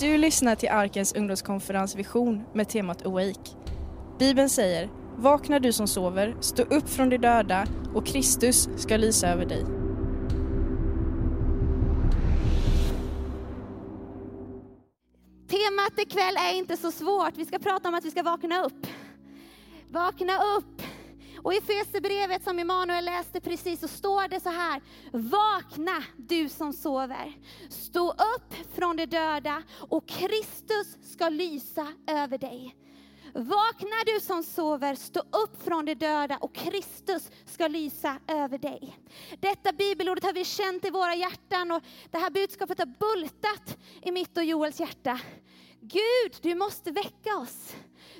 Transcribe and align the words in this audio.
Du 0.00 0.18
lyssnar 0.18 0.54
till 0.54 0.68
Arkens 0.68 1.12
ungdomskonferens 1.12 1.96
Vision 1.96 2.42
med 2.54 2.68
temat 2.68 3.06
Awake. 3.06 3.50
Bibeln 4.18 4.48
säger 4.48 4.90
Vakna 5.16 5.58
du 5.58 5.72
som 5.72 5.86
sover, 5.88 6.36
stå 6.40 6.62
upp 6.62 6.88
från 6.88 7.08
de 7.08 7.18
döda 7.18 7.66
och 7.94 8.06
Kristus 8.06 8.68
ska 8.76 8.96
lysa 8.96 9.28
över 9.28 9.46
dig. 9.46 9.64
Temat 15.48 15.98
ikväll 15.98 16.36
är 16.36 16.56
inte 16.58 16.76
så 16.76 16.92
svårt. 16.92 17.36
Vi 17.36 17.44
ska 17.44 17.58
prata 17.58 17.88
om 17.88 17.94
att 17.94 18.04
vi 18.04 18.10
ska 18.10 18.22
vakna 18.22 18.64
upp. 18.64 18.86
Vakna 19.90 20.32
upp! 20.58 20.79
Och 21.42 21.54
i 21.54 21.60
Fesebrevet 21.60 22.44
som 22.44 22.58
Emanuel 22.58 23.04
läste 23.04 23.40
precis 23.40 23.80
så 23.80 23.88
står 23.88 24.28
det 24.28 24.40
så 24.40 24.48
här. 24.48 24.82
Vakna 25.12 26.02
du 26.16 26.48
som 26.48 26.72
sover. 26.72 27.32
Stå 27.68 28.10
upp 28.10 28.54
från 28.74 28.96
de 28.96 29.06
döda 29.06 29.62
och 29.72 30.08
Kristus 30.08 30.96
ska 31.02 31.28
lysa 31.28 31.86
över 32.06 32.38
dig. 32.38 32.76
Vakna 33.34 33.96
du 34.06 34.20
som 34.20 34.42
sover, 34.42 34.94
stå 34.94 35.20
upp 35.20 35.62
från 35.64 35.84
de 35.84 35.94
döda 35.94 36.38
och 36.40 36.54
Kristus 36.54 37.30
ska 37.46 37.68
lysa 37.68 38.18
över 38.26 38.58
dig. 38.58 38.96
Detta 39.40 39.72
bibelordet 39.72 40.24
har 40.24 40.32
vi 40.32 40.44
känt 40.44 40.84
i 40.84 40.90
våra 40.90 41.14
hjärtan 41.14 41.70
och 41.70 41.82
det 42.10 42.18
här 42.18 42.30
budskapet 42.30 42.78
har 42.78 42.86
bultat 42.86 43.78
i 44.02 44.12
mitt 44.12 44.36
och 44.36 44.44
Joels 44.44 44.80
hjärta. 44.80 45.20
Gud, 45.80 46.36
du 46.42 46.54
måste 46.54 46.90
väcka 46.90 47.36
oss. 47.36 47.74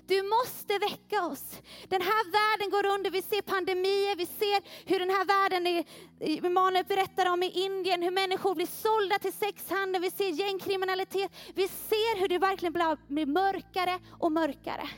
Du 0.07 0.23
måste 0.23 0.79
väcka 0.79 1.27
oss. 1.27 1.45
Den 1.89 2.03
här 2.03 2.25
världen 2.31 2.71
går 2.71 2.87
under, 2.95 3.11
vi 3.11 3.23
ser 3.23 3.43
pandemier, 3.43 4.17
vi 4.17 4.27
ser 4.27 4.89
hur 4.91 4.99
den 4.99 5.11
här 5.11 5.25
världen, 5.25 5.67
är, 5.67 5.85
Emanuel 6.21 6.85
berättar 6.85 7.33
om 7.33 7.43
i 7.43 7.51
Indien, 7.65 8.03
hur 8.03 8.11
människor 8.11 8.55
blir 8.55 8.67
sålda 8.67 9.19
till 9.19 9.33
sexhandel, 9.33 10.03
vi 10.03 10.11
ser 10.11 10.29
gängkriminalitet, 10.29 11.33
vi 11.55 11.69
ser 11.69 12.21
hur 12.21 12.29
det 12.29 12.39
verkligen 12.39 12.73
blir 12.73 13.27
mörkare 13.27 13.98
och 14.19 14.33
mörkare. 14.33 14.89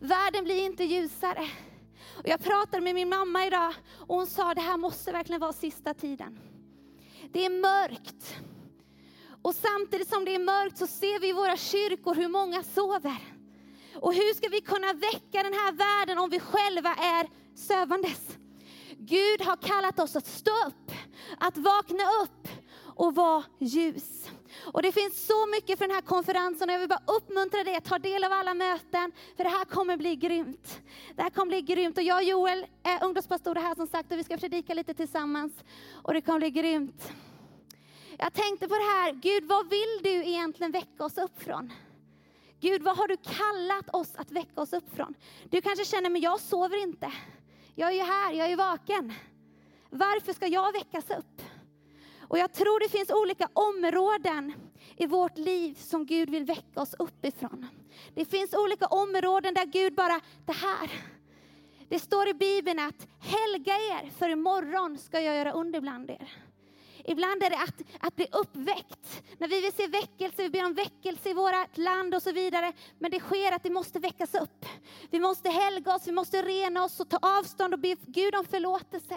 Världen 0.00 0.44
blir 0.44 0.64
inte 0.64 0.84
ljusare. 0.84 1.48
Och 2.16 2.28
jag 2.28 2.40
pratade 2.40 2.80
med 2.80 2.94
min 2.94 3.08
mamma 3.08 3.46
idag 3.46 3.74
och 3.96 4.16
hon 4.16 4.26
sa 4.26 4.54
det 4.54 4.60
här 4.60 4.76
måste 4.76 5.12
verkligen 5.12 5.40
vara 5.40 5.52
sista 5.52 5.94
tiden. 5.94 6.38
Det 7.32 7.44
är 7.44 7.50
mörkt. 7.50 8.36
Och 9.42 9.54
samtidigt 9.54 10.08
som 10.08 10.24
det 10.24 10.34
är 10.34 10.38
mörkt 10.38 10.78
så 10.78 10.86
ser 10.86 11.20
vi 11.20 11.28
i 11.28 11.32
våra 11.32 11.56
kyrkor 11.56 12.14
hur 12.14 12.28
många 12.28 12.62
sover. 12.62 13.39
Och 14.00 14.14
hur 14.14 14.34
ska 14.34 14.48
vi 14.48 14.60
kunna 14.60 14.92
väcka 14.92 15.42
den 15.42 15.52
här 15.52 15.72
världen 15.72 16.18
om 16.18 16.30
vi 16.30 16.40
själva 16.40 16.94
är 16.94 17.28
sövandes? 17.54 18.38
Gud 18.98 19.42
har 19.42 19.56
kallat 19.56 19.98
oss 19.98 20.16
att 20.16 20.26
stå 20.26 20.50
upp, 20.66 20.92
att 21.38 21.58
vakna 21.58 22.04
upp 22.22 22.48
och 22.96 23.14
vara 23.14 23.44
ljus. 23.58 24.30
Och 24.72 24.82
det 24.82 24.92
finns 24.92 25.26
så 25.26 25.46
mycket 25.46 25.78
för 25.78 25.86
den 25.86 25.94
här 25.94 26.02
konferensen 26.02 26.68
och 26.68 26.74
jag 26.74 26.80
vill 26.80 26.88
bara 26.88 27.16
uppmuntra 27.16 27.64
dig 27.64 27.76
att 27.76 27.84
ta 27.84 27.98
del 27.98 28.24
av 28.24 28.32
alla 28.32 28.54
möten, 28.54 29.12
för 29.36 29.44
det 29.44 29.50
här 29.50 29.64
kommer 29.64 29.96
bli 29.96 30.16
grymt. 30.16 30.80
Det 31.16 31.22
här 31.22 31.30
kommer 31.30 31.50
bli 31.50 31.62
grymt 31.62 31.96
och 31.96 32.02
jag 32.02 32.16
och 32.16 32.24
Joel 32.24 32.66
är 32.82 33.04
ungdomspastorer 33.04 33.60
här 33.60 33.74
som 33.74 33.86
sagt 33.86 34.12
och 34.12 34.18
vi 34.18 34.24
ska 34.24 34.36
predika 34.36 34.74
lite 34.74 34.94
tillsammans 34.94 35.52
och 36.02 36.14
det 36.14 36.20
kommer 36.20 36.38
bli 36.38 36.50
grymt. 36.50 37.12
Jag 38.18 38.32
tänkte 38.32 38.68
på 38.68 38.74
det 38.74 38.80
här, 38.80 39.12
Gud 39.12 39.44
vad 39.44 39.70
vill 39.70 39.98
du 40.02 40.10
egentligen 40.10 40.72
väcka 40.72 41.04
oss 41.04 41.18
upp 41.18 41.42
från? 41.42 41.72
Gud, 42.60 42.82
vad 42.82 42.96
har 42.96 43.08
du 43.08 43.16
kallat 43.16 43.94
oss 43.94 44.16
att 44.16 44.30
väcka 44.30 44.60
oss 44.60 44.72
upp 44.72 44.96
från? 44.96 45.14
Du 45.50 45.60
kanske 45.60 45.84
känner, 45.84 46.10
men 46.10 46.20
jag 46.20 46.40
sover 46.40 46.82
inte. 46.82 47.12
Jag 47.74 47.88
är 47.88 47.94
ju 47.94 48.02
här, 48.02 48.32
jag 48.32 48.50
är 48.50 48.56
vaken. 48.56 49.12
Varför 49.90 50.32
ska 50.32 50.46
jag 50.46 50.72
väckas 50.72 51.10
upp? 51.10 51.42
Och 52.20 52.38
jag 52.38 52.52
tror 52.52 52.80
det 52.80 52.88
finns 52.88 53.10
olika 53.10 53.48
områden 53.52 54.52
i 54.96 55.06
vårt 55.06 55.38
liv 55.38 55.74
som 55.74 56.06
Gud 56.06 56.30
vill 56.30 56.44
väcka 56.44 56.80
oss 56.80 56.94
uppifrån. 56.98 57.66
Det 58.14 58.24
finns 58.24 58.54
olika 58.54 58.86
områden 58.86 59.54
där 59.54 59.66
Gud 59.66 59.94
bara, 59.94 60.20
det 60.46 60.52
här. 60.52 60.90
Det 61.88 61.98
står 61.98 62.28
i 62.28 62.34
Bibeln 62.34 62.78
att 62.78 63.06
helga 63.20 63.74
er, 63.74 64.10
för 64.18 64.28
imorgon 64.28 64.98
ska 64.98 65.20
jag 65.20 65.36
göra 65.36 65.52
under 65.52 65.80
bland 65.80 66.10
er. 66.10 66.32
Ibland 67.04 67.42
är 67.42 67.50
det 67.50 67.56
att, 67.56 67.82
att 68.00 68.16
bli 68.16 68.26
uppväckt. 68.32 69.22
När 69.38 69.48
vi 69.48 69.60
vill 69.60 69.72
se 69.72 69.86
väckelse, 69.86 70.42
vi 70.42 70.50
ber 70.50 70.64
om 70.64 70.74
väckelse 70.74 71.30
i 71.30 71.34
vårt 71.34 71.78
land 71.78 72.14
och 72.14 72.22
så 72.22 72.32
vidare. 72.32 72.72
Men 72.98 73.10
det 73.10 73.20
sker 73.20 73.52
att 73.52 73.62
det 73.62 73.70
måste 73.70 73.98
väckas 73.98 74.34
upp. 74.34 74.66
Vi 75.10 75.20
måste 75.20 75.50
helga 75.50 75.94
oss, 75.94 76.08
vi 76.08 76.12
måste 76.12 76.42
rena 76.42 76.84
oss 76.84 77.00
och 77.00 77.08
ta 77.08 77.18
avstånd 77.22 77.74
och 77.74 77.80
be 77.80 77.96
Gud 78.06 78.34
om 78.34 78.44
förlåtelse 78.44 79.16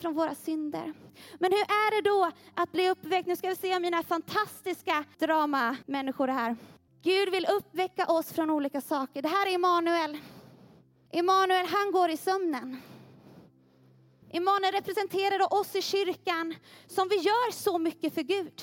från 0.00 0.14
våra 0.14 0.34
synder. 0.34 0.94
Men 1.38 1.52
hur 1.52 1.60
är 1.60 2.02
det 2.02 2.08
då 2.08 2.30
att 2.54 2.72
bli 2.72 2.90
uppväckt? 2.90 3.28
Nu 3.28 3.36
ska 3.36 3.48
vi 3.48 3.56
se 3.56 3.80
mina 3.80 4.02
fantastiska 4.02 5.04
dramamänniskor 5.18 6.28
här. 6.28 6.56
Gud 7.02 7.30
vill 7.30 7.46
uppväcka 7.46 8.06
oss 8.06 8.32
från 8.32 8.50
olika 8.50 8.80
saker. 8.80 9.22
Det 9.22 9.28
här 9.28 9.46
är 9.46 9.54
Emanuel. 9.54 10.18
Emanuel, 11.12 11.66
han 11.66 11.92
går 11.92 12.10
i 12.10 12.16
sömnen. 12.16 12.82
Emanuel 14.32 14.72
representerar 14.72 15.54
oss 15.54 15.76
i 15.76 15.82
kyrkan 15.82 16.54
som 16.86 17.08
vi 17.08 17.16
gör 17.16 17.52
så 17.52 17.78
mycket 17.78 18.14
för 18.14 18.22
Gud. 18.22 18.62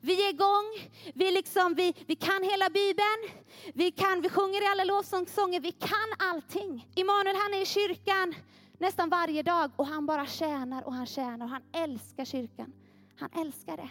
Vi 0.00 0.26
är 0.26 0.30
igång, 0.30 0.90
vi, 1.14 1.30
liksom, 1.30 1.74
vi, 1.74 1.94
vi 2.06 2.16
kan 2.16 2.42
hela 2.42 2.70
Bibeln, 2.70 3.44
vi, 3.74 3.90
kan, 3.90 4.20
vi 4.20 4.28
sjunger 4.28 4.62
i 4.62 4.66
alla 4.66 4.84
lovsånger, 4.84 5.60
vi 5.60 5.72
kan 5.72 6.28
allting. 6.28 6.88
Immanuel 6.94 7.36
han 7.36 7.54
är 7.54 7.62
i 7.62 7.66
kyrkan 7.66 8.34
nästan 8.78 9.08
varje 9.08 9.42
dag 9.42 9.70
och 9.76 9.86
han 9.86 10.06
bara 10.06 10.26
tjänar 10.26 10.86
och 10.86 10.94
han 10.94 11.06
tjänar 11.06 11.46
och 11.46 11.50
han 11.50 11.62
älskar 11.72 12.24
kyrkan. 12.24 12.72
Han 13.16 13.30
älskar 13.32 13.76
det. 13.76 13.90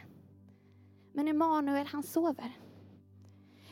Men 1.14 1.28
Immanuel 1.28 1.88
han 1.88 2.04
sover. 2.04 2.52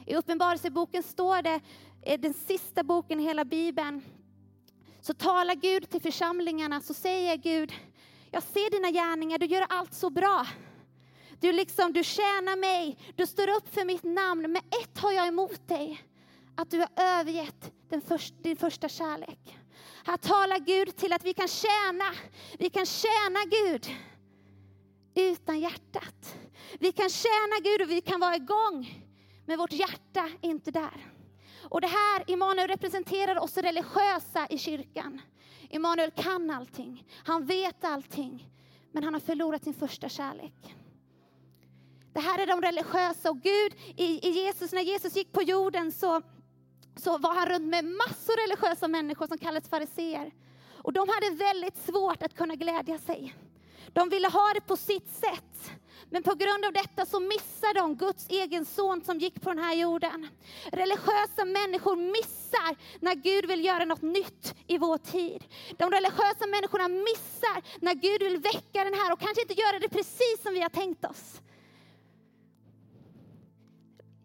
I 0.06 0.16
Uppenbarelseboken 0.16 1.04
står 1.04 1.42
det, 1.42 1.62
eh, 2.02 2.20
den 2.20 2.34
sista 2.34 2.84
boken 2.84 3.20
i 3.20 3.24
hela 3.24 3.46
Bibeln, 3.46 4.02
så 5.04 5.14
talar 5.14 5.56
Gud 5.56 5.90
till 5.90 6.02
församlingarna, 6.02 6.82
så 6.82 6.94
säger 6.94 7.38
Gud, 7.38 7.74
jag 8.32 8.44
ser 8.44 8.72
dina 8.72 8.92
gärningar, 8.92 9.38
du 9.38 9.46
gör 9.46 9.66
allt 9.70 9.94
så 9.94 10.10
bra. 10.10 10.48
Du, 11.40 11.52
liksom, 11.52 11.94
du 11.94 12.04
tjänar 12.04 12.56
mig, 12.56 12.98
du 13.16 13.28
står 13.28 13.50
upp 13.50 13.74
för 13.74 13.86
mitt 13.86 14.04
namn, 14.04 14.42
men 14.42 14.56
ett 14.56 14.98
har 14.98 15.12
jag 15.12 15.28
emot 15.28 15.68
dig, 15.68 16.04
att 16.56 16.72
du 16.72 16.80
har 16.80 16.90
övergett 16.96 17.72
den 17.90 18.02
först, 18.02 18.34
din 18.44 18.56
första 18.56 18.90
kärlek. 18.90 19.58
Här 20.06 20.18
talar 20.18 20.60
Gud 20.60 20.96
till 20.96 21.14
att 21.14 21.24
vi 21.24 21.34
kan 21.34 21.48
tjäna, 21.48 22.06
vi 22.58 22.70
kan 22.70 22.86
tjäna 22.86 23.40
Gud 23.50 23.88
utan 25.16 25.60
hjärtat. 25.60 26.36
Vi 26.80 26.92
kan 26.92 27.10
tjäna 27.10 27.60
Gud 27.64 27.82
och 27.82 27.90
vi 27.90 28.02
kan 28.02 28.20
vara 28.20 28.36
igång, 28.36 29.04
men 29.46 29.58
vårt 29.58 29.72
hjärta 29.72 30.30
är 30.42 30.50
inte 30.50 30.72
där. 30.72 31.13
Och 31.74 31.82
det 31.82 31.88
här, 31.88 32.24
Immanuel 32.28 32.68
representerar 32.68 33.40
oss 33.40 33.58
religiösa 33.58 34.48
i 34.50 34.58
kyrkan. 34.58 35.22
Immanuel 35.70 36.12
kan 36.12 36.50
allting, 36.50 37.08
han 37.26 37.46
vet 37.46 37.84
allting, 37.84 38.50
men 38.92 39.04
han 39.04 39.14
har 39.14 39.22
förlorat 39.22 39.64
sin 39.64 39.74
första 39.74 40.10
kärlek. 40.10 40.76
Det 42.14 42.20
här 42.20 42.40
är 42.40 42.48
de 42.48 42.62
religiösa 42.62 43.30
och 43.30 43.42
Gud, 43.42 43.74
i, 43.96 44.28
i 44.28 44.32
Jesus, 44.32 44.72
när 44.72 44.82
Jesus 44.82 45.16
gick 45.16 45.32
på 45.32 45.42
jorden 45.42 45.92
så, 45.92 46.22
så 46.96 47.18
var 47.18 47.36
han 47.36 47.50
runt 47.50 47.68
med 47.70 47.86
massor 47.86 48.48
religiösa 48.48 48.88
människor 48.88 49.28
som 49.28 49.38
kallades 49.38 49.70
fariseer. 49.70 50.32
Och 50.74 50.94
de 50.94 51.10
hade 51.10 51.36
väldigt 51.36 51.78
svårt 51.78 52.24
att 52.24 52.36
kunna 52.36 52.56
glädja 52.56 52.98
sig. 52.98 53.36
De 53.94 54.10
ville 54.10 54.28
ha 54.28 54.54
det 54.54 54.62
på 54.62 54.78
sitt 54.78 55.10
sätt. 55.10 55.72
Men 56.10 56.24
på 56.24 56.36
grund 56.36 56.66
av 56.66 56.74
detta 56.74 57.06
så 57.06 57.20
missar 57.20 57.74
de 57.74 57.96
Guds 57.96 58.30
egen 58.30 58.66
son 58.66 59.02
som 59.06 59.18
gick 59.20 59.42
på 59.42 59.50
den 59.50 59.64
här 59.64 59.76
jorden. 59.76 60.28
Religiösa 60.72 61.46
människor 61.46 61.96
missar 61.96 62.76
när 63.00 63.16
Gud 63.16 63.46
vill 63.46 63.66
göra 63.66 63.86
något 63.86 64.02
nytt 64.02 64.56
i 64.68 64.78
vår 64.78 64.98
tid. 64.98 65.44
De 65.78 65.90
religiösa 65.92 66.48
människorna 66.48 66.88
missar 66.88 67.82
när 67.82 67.94
Gud 67.94 68.24
vill 68.24 68.38
väcka 68.38 68.84
den 68.84 68.94
här 68.94 69.14
och 69.14 69.20
kanske 69.20 69.42
inte 69.42 69.62
göra 69.62 69.80
det 69.80 69.90
precis 69.90 70.42
som 70.44 70.54
vi 70.54 70.62
har 70.62 70.70
tänkt 70.70 71.06
oss. 71.06 71.42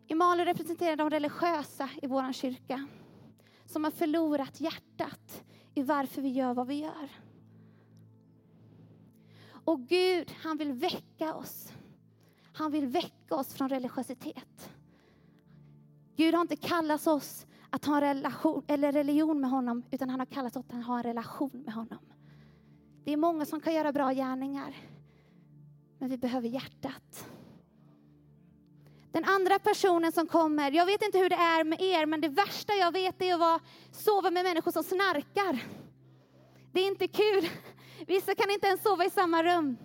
Emanuel 0.08 0.49
representerar 0.49 0.96
de 0.96 1.11
religiösa 1.11 1.88
i 2.02 2.06
vår 2.06 2.32
kyrka 2.32 2.87
som 3.66 3.84
har 3.84 3.90
förlorat 3.90 4.61
hjärtat 4.61 5.44
i 5.75 5.82
varför 5.82 6.22
vi 6.22 6.28
gör 6.28 6.54
vad 6.54 6.66
vi 6.66 6.75
gör. 6.75 7.08
Och 9.68 9.80
Gud, 9.80 10.34
han 10.42 10.56
vill 10.56 10.72
väcka 10.72 11.34
oss. 11.34 11.72
Han 12.52 12.72
vill 12.72 12.86
väcka 12.86 13.34
oss 13.34 13.54
från 13.54 13.68
religiositet. 13.68 14.70
Gud 16.16 16.34
har 16.34 16.40
inte 16.40 16.56
kallat 16.56 17.06
oss 17.06 17.46
att 17.70 17.84
ha 17.84 17.94
en 17.94 18.00
relation, 18.00 18.64
eller 18.66 18.92
religion 18.92 19.40
med 19.40 19.50
honom, 19.50 19.82
utan 19.90 20.10
han 20.10 20.20
har 20.20 20.26
kallat 20.26 20.56
oss 20.56 20.64
att 20.68 20.84
ha 20.84 20.96
en 20.96 21.02
relation 21.02 21.50
med 21.52 21.74
honom. 21.74 21.98
Det 23.04 23.12
är 23.12 23.16
många 23.16 23.44
som 23.44 23.60
kan 23.60 23.74
göra 23.74 23.92
bra 23.92 24.12
gärningar, 24.12 24.76
men 25.98 26.08
vi 26.08 26.18
behöver 26.18 26.48
hjärtat. 26.48 27.28
Den 29.12 29.24
andra 29.24 29.58
personen 29.58 30.12
som 30.12 30.26
kommer, 30.26 30.70
jag 30.70 30.86
vet 30.86 31.02
inte 31.02 31.18
hur 31.18 31.28
det 31.28 31.36
är 31.36 31.64
med 31.64 31.80
er, 31.80 32.06
men 32.06 32.20
det 32.20 32.28
värsta 32.28 32.72
jag 32.72 32.92
vet 32.92 33.22
är 33.22 33.34
att 33.34 33.40
vara, 33.40 33.60
sova 33.92 34.30
med 34.30 34.44
människor 34.44 34.72
som 34.72 34.82
snarkar. 34.82 35.64
Det 36.72 36.80
är 36.80 36.86
inte 36.86 37.08
kul. 37.08 37.48
Vissa 38.06 38.34
kan 38.34 38.50
inte 38.50 38.66
ens 38.66 38.82
sova 38.82 39.04
i 39.04 39.10
samma 39.10 39.42
rum. 39.42 39.76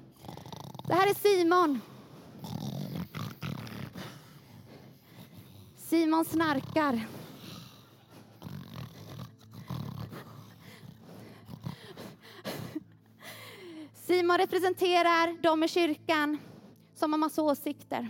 Det 0.88 0.94
här 0.94 1.10
är 1.10 1.14
Simon. 1.14 1.82
Simon 5.78 6.26
snarkar. 6.26 7.08
Simon 13.94 14.38
representerar 14.38 15.42
de 15.42 15.64
i 15.64 15.68
kyrkan 15.68 16.38
som 16.94 17.14
har 17.14 17.18
massa 17.18 17.42
åsikter. 17.42 18.10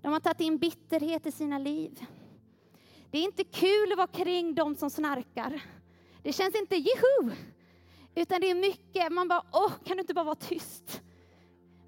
De 0.00 0.12
har 0.12 0.20
tagit 0.20 0.40
in 0.40 0.58
bitterhet 0.58 1.26
i 1.26 1.32
sina 1.32 1.58
liv. 1.58 2.06
Det 3.10 3.18
är 3.18 3.22
inte 3.22 3.44
kul 3.44 3.92
att 3.92 3.98
vara 3.98 4.06
kring 4.06 4.54
de 4.54 4.74
som 4.74 4.90
snarkar. 4.90 5.62
Det 6.22 6.32
känns 6.32 6.54
inte 6.54 6.76
juhu, 6.76 7.36
utan 8.14 8.40
det 8.40 8.50
är 8.50 8.54
mycket, 8.54 9.12
man 9.12 9.28
bara, 9.28 9.42
åh, 9.52 9.72
kan 9.84 9.96
du 9.96 10.00
inte 10.00 10.14
bara 10.14 10.24
vara 10.24 10.34
tyst? 10.34 11.02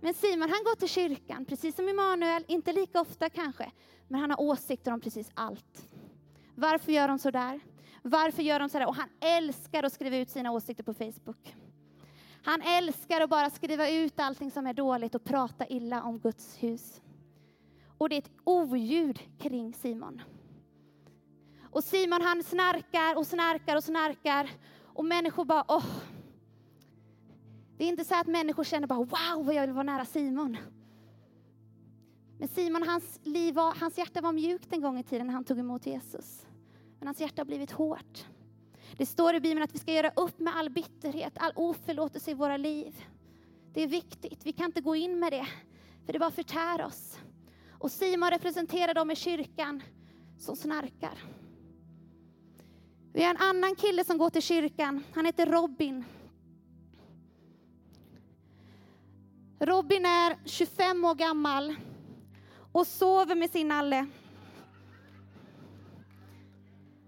Men 0.00 0.14
Simon, 0.14 0.50
han 0.50 0.64
går 0.64 0.76
till 0.76 0.88
kyrkan, 0.88 1.44
precis 1.44 1.76
som 1.76 1.88
Emanuel, 1.88 2.44
inte 2.48 2.72
lika 2.72 3.00
ofta 3.00 3.30
kanske, 3.30 3.70
men 4.08 4.20
han 4.20 4.30
har 4.30 4.40
åsikter 4.40 4.92
om 4.92 5.00
precis 5.00 5.30
allt. 5.34 5.88
Varför 6.54 6.92
gör 6.92 7.08
de 7.08 7.18
så 7.18 7.30
där? 7.30 7.60
Varför 8.02 8.42
gör 8.42 8.60
de 8.60 8.68
så 8.68 8.78
där? 8.78 8.86
Och 8.86 8.96
han 8.96 9.08
älskar 9.20 9.82
att 9.82 9.92
skriva 9.92 10.16
ut 10.16 10.30
sina 10.30 10.50
åsikter 10.50 10.84
på 10.84 10.94
Facebook. 10.94 11.56
Han 12.44 12.62
älskar 12.62 13.20
att 13.20 13.30
bara 13.30 13.50
skriva 13.50 13.90
ut 13.90 14.20
allting 14.20 14.50
som 14.50 14.66
är 14.66 14.74
dåligt 14.74 15.14
och 15.14 15.24
prata 15.24 15.66
illa 15.66 16.02
om 16.02 16.18
Guds 16.18 16.62
hus. 16.62 17.02
Och 17.98 18.08
det 18.08 18.14
är 18.14 18.18
ett 18.18 18.32
oljud 18.44 19.20
kring 19.38 19.74
Simon. 19.74 20.22
Och 21.70 21.84
Simon 21.84 22.22
han 22.22 22.42
snarkar 22.42 23.16
och 23.18 23.26
snarkar 23.26 23.76
och 23.76 23.84
snarkar 23.84 24.50
och 24.82 25.04
människor 25.04 25.44
bara 25.44 25.64
åh. 25.68 25.86
Det 27.76 27.84
är 27.84 27.88
inte 27.88 28.04
så 28.04 28.14
att 28.14 28.26
människor 28.26 28.64
känner 28.64 28.86
bara 28.86 28.98
wow 28.98 29.46
vad 29.46 29.54
jag 29.54 29.66
vill 29.66 29.74
vara 29.74 29.82
nära 29.82 30.04
Simon. 30.04 30.56
Men 32.38 32.48
Simon, 32.48 32.82
hans, 32.82 33.20
liv 33.22 33.54
var, 33.54 33.74
hans 33.74 33.98
hjärta 33.98 34.20
var 34.20 34.32
mjukt 34.32 34.72
en 34.72 34.80
gång 34.80 34.98
i 34.98 35.02
tiden 35.02 35.26
när 35.26 35.34
han 35.34 35.44
tog 35.44 35.58
emot 35.58 35.86
Jesus. 35.86 36.46
Men 36.98 37.08
hans 37.08 37.20
hjärta 37.20 37.40
har 37.40 37.46
blivit 37.46 37.70
hårt. 37.70 38.26
Det 38.96 39.06
står 39.06 39.34
i 39.34 39.40
Bibeln 39.40 39.62
att 39.62 39.74
vi 39.74 39.78
ska 39.78 39.92
göra 39.92 40.10
upp 40.16 40.38
med 40.38 40.56
all 40.56 40.70
bitterhet, 40.70 41.32
all 41.36 41.52
oförlåtelse 41.54 42.30
i 42.30 42.34
våra 42.34 42.56
liv. 42.56 43.04
Det 43.72 43.82
är 43.82 43.86
viktigt, 43.86 44.46
vi 44.46 44.52
kan 44.52 44.66
inte 44.66 44.80
gå 44.80 44.96
in 44.96 45.18
med 45.18 45.32
det, 45.32 45.46
för 46.06 46.12
det 46.12 46.18
bara 46.18 46.30
förtär 46.30 46.84
oss. 46.84 47.18
Och 47.78 47.90
Simon 47.90 48.30
representerar 48.30 48.94
dem 48.94 49.10
i 49.10 49.16
kyrkan 49.16 49.82
som 50.38 50.56
snarkar. 50.56 51.18
Vi 53.12 53.22
har 53.22 53.30
en 53.30 53.40
annan 53.40 53.74
kille 53.74 54.04
som 54.04 54.18
går 54.18 54.30
till 54.30 54.42
kyrkan, 54.42 55.04
han 55.14 55.26
heter 55.26 55.46
Robin. 55.46 56.04
Robin 59.66 60.06
är 60.06 60.36
25 60.44 61.04
år 61.04 61.14
gammal 61.14 61.74
och 62.72 62.86
sover 62.86 63.34
med 63.34 63.50
sin 63.50 63.68
nalle. 63.68 64.06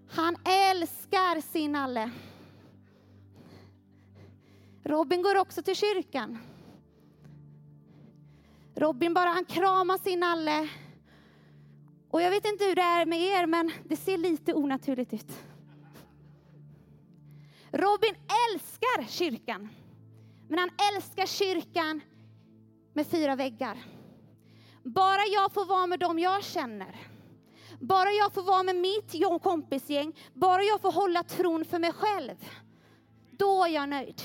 Han 0.09 0.35
älskar 0.45 1.41
sin 1.41 1.71
nalle. 1.71 2.11
Robin 4.83 5.21
går 5.21 5.37
också 5.37 5.61
till 5.61 5.75
kyrkan. 5.75 6.37
Robin 8.75 9.13
bara 9.13 9.29
han 9.29 9.45
kramar 9.45 9.97
sin 9.97 10.19
nalle. 10.19 10.69
Och 12.09 12.21
jag 12.21 12.31
vet 12.31 12.45
inte 12.45 12.65
hur 12.65 12.75
det 12.75 12.81
är 12.81 13.05
med 13.05 13.19
er, 13.21 13.45
men 13.45 13.71
det 13.83 13.95
ser 13.95 14.17
lite 14.17 14.53
onaturligt 14.53 15.13
ut. 15.13 15.31
Robin 17.71 18.15
älskar 18.49 19.07
kyrkan. 19.07 19.69
Men 20.47 20.59
han 20.59 20.69
älskar 20.93 21.25
kyrkan 21.25 22.01
med 22.97 23.07
fyra 23.07 23.35
väggar. 23.35 23.77
Bara 24.83 25.25
jag 25.25 25.51
får 25.51 25.65
vara 25.65 25.87
med 25.87 25.99
dem 25.99 26.19
jag 26.19 26.43
känner. 26.43 26.95
Bara 27.79 28.11
jag 28.11 28.33
får 28.33 28.41
vara 28.41 28.63
med 28.63 28.75
mitt 28.75 29.41
kompisgäng, 29.43 30.13
bara 30.33 30.63
jag 30.63 30.81
får 30.81 30.91
hålla 30.91 31.23
tron 31.23 31.65
för 31.65 31.79
mig 31.79 31.91
själv. 31.91 32.35
Då 33.31 33.63
är 33.63 33.69
jag 33.69 33.89
nöjd. 33.89 34.21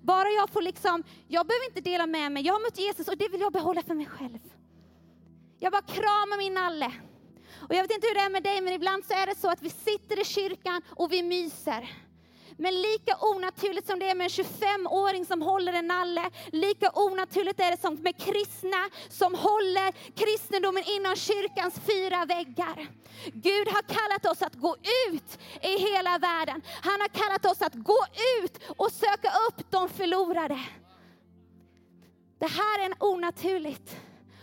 Bara 0.00 0.28
jag 0.28 0.50
får 0.50 0.62
liksom, 0.62 1.04
jag 1.28 1.46
behöver 1.46 1.66
inte 1.66 1.80
dela 1.80 2.06
med 2.06 2.32
mig, 2.32 2.46
jag 2.46 2.54
har 2.54 2.60
mött 2.60 2.78
Jesus 2.78 3.08
och 3.08 3.16
det 3.16 3.28
vill 3.28 3.40
jag 3.40 3.52
behålla 3.52 3.82
för 3.82 3.94
mig 3.94 4.06
själv. 4.06 4.38
Jag 5.58 5.72
bara 5.72 5.82
kramar 5.82 6.38
min 6.38 6.54
nalle. 6.54 6.92
Och 7.68 7.74
jag 7.74 7.82
vet 7.82 7.94
inte 7.94 8.06
hur 8.06 8.14
det 8.14 8.20
är 8.20 8.30
med 8.30 8.42
dig, 8.42 8.60
men 8.60 8.72
ibland 8.72 9.04
så 9.04 9.14
är 9.14 9.26
det 9.26 9.34
så 9.34 9.50
att 9.50 9.62
vi 9.62 9.70
sitter 9.70 10.20
i 10.20 10.24
kyrkan 10.24 10.82
och 10.88 11.12
vi 11.12 11.22
myser. 11.22 12.07
Men 12.60 12.74
lika 12.74 13.16
onaturligt 13.20 13.86
som 13.86 13.98
det 13.98 14.10
är 14.10 14.14
med 14.14 14.24
en 14.24 14.44
25-åring 14.44 15.26
som 15.26 15.42
håller 15.42 15.72
en 15.72 15.86
nalle, 15.86 16.30
lika 16.52 16.90
onaturligt 16.94 17.60
är 17.60 17.70
det 17.70 17.80
som 17.80 17.94
med 17.94 18.16
kristna 18.16 18.88
som 19.08 19.34
håller 19.34 19.92
kristendomen 20.14 20.82
inom 20.86 21.16
kyrkans 21.16 21.74
fyra 21.86 22.24
väggar. 22.24 22.88
Gud 23.24 23.68
har 23.68 23.82
kallat 23.82 24.32
oss 24.32 24.42
att 24.42 24.54
gå 24.54 24.76
ut 25.10 25.38
i 25.62 25.78
hela 25.78 26.18
världen. 26.18 26.62
Han 26.82 27.00
har 27.00 27.08
kallat 27.08 27.44
oss 27.44 27.62
att 27.62 27.74
gå 27.74 27.98
ut 28.42 28.58
och 28.76 28.92
söka 28.92 29.32
upp 29.48 29.70
de 29.70 29.88
förlorade. 29.88 30.58
Det 32.38 32.46
här 32.46 32.84
är 32.84 32.92
onaturligt. 32.98 33.96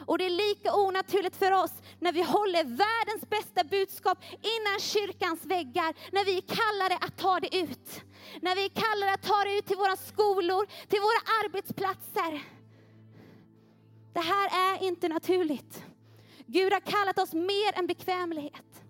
Och 0.05 0.17
det 0.17 0.25
är 0.25 0.29
lika 0.29 0.75
onaturligt 0.75 1.35
för 1.35 1.51
oss 1.51 1.71
när 2.05 2.11
vi 2.11 2.23
håller 2.23 2.63
världens 2.63 3.29
bästa 3.29 3.63
budskap 3.63 4.17
innan 4.55 4.79
kyrkans 4.79 5.45
väggar, 5.45 5.95
när 6.11 6.25
vi 6.25 6.41
kallar 6.41 6.89
det 6.89 7.05
att 7.05 7.17
ta 7.17 7.39
det 7.39 7.55
ut. 7.57 8.01
När 8.41 8.55
vi 8.55 8.69
kallar 8.69 9.07
det 9.07 9.13
att 9.13 9.21
ta 9.21 9.43
det 9.43 9.57
ut 9.57 9.65
till 9.65 9.77
våra 9.77 9.95
skolor, 9.95 10.65
till 10.87 10.99
våra 10.99 11.21
arbetsplatser. 11.41 12.31
Det 14.13 14.19
här 14.19 14.47
är 14.73 14.83
inte 14.87 15.07
naturligt. 15.07 15.83
Gud 16.45 16.73
har 16.73 16.79
kallat 16.79 17.19
oss 17.19 17.33
mer 17.33 17.79
än 17.79 17.87
bekvämlighet. 17.87 18.83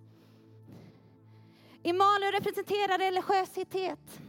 Emanuel 1.84 2.32
representerar 2.32 2.98
religiösitet. 2.98 4.20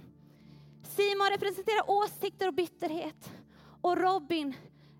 Simon 0.83 1.31
representerar 1.31 1.91
åsikter 1.91 2.49
och 2.49 2.55
bitterhet. 2.55 3.31
Och 3.81 3.97
Robin 3.97 4.55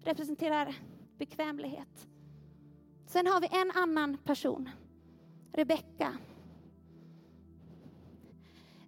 representerar 0.05 0.75
bekvämlighet. 1.19 2.07
Sen 3.07 3.27
har 3.27 3.41
vi 3.41 3.49
en 3.51 3.71
annan 3.71 4.19
person, 4.19 4.71
Rebecka. 5.53 6.17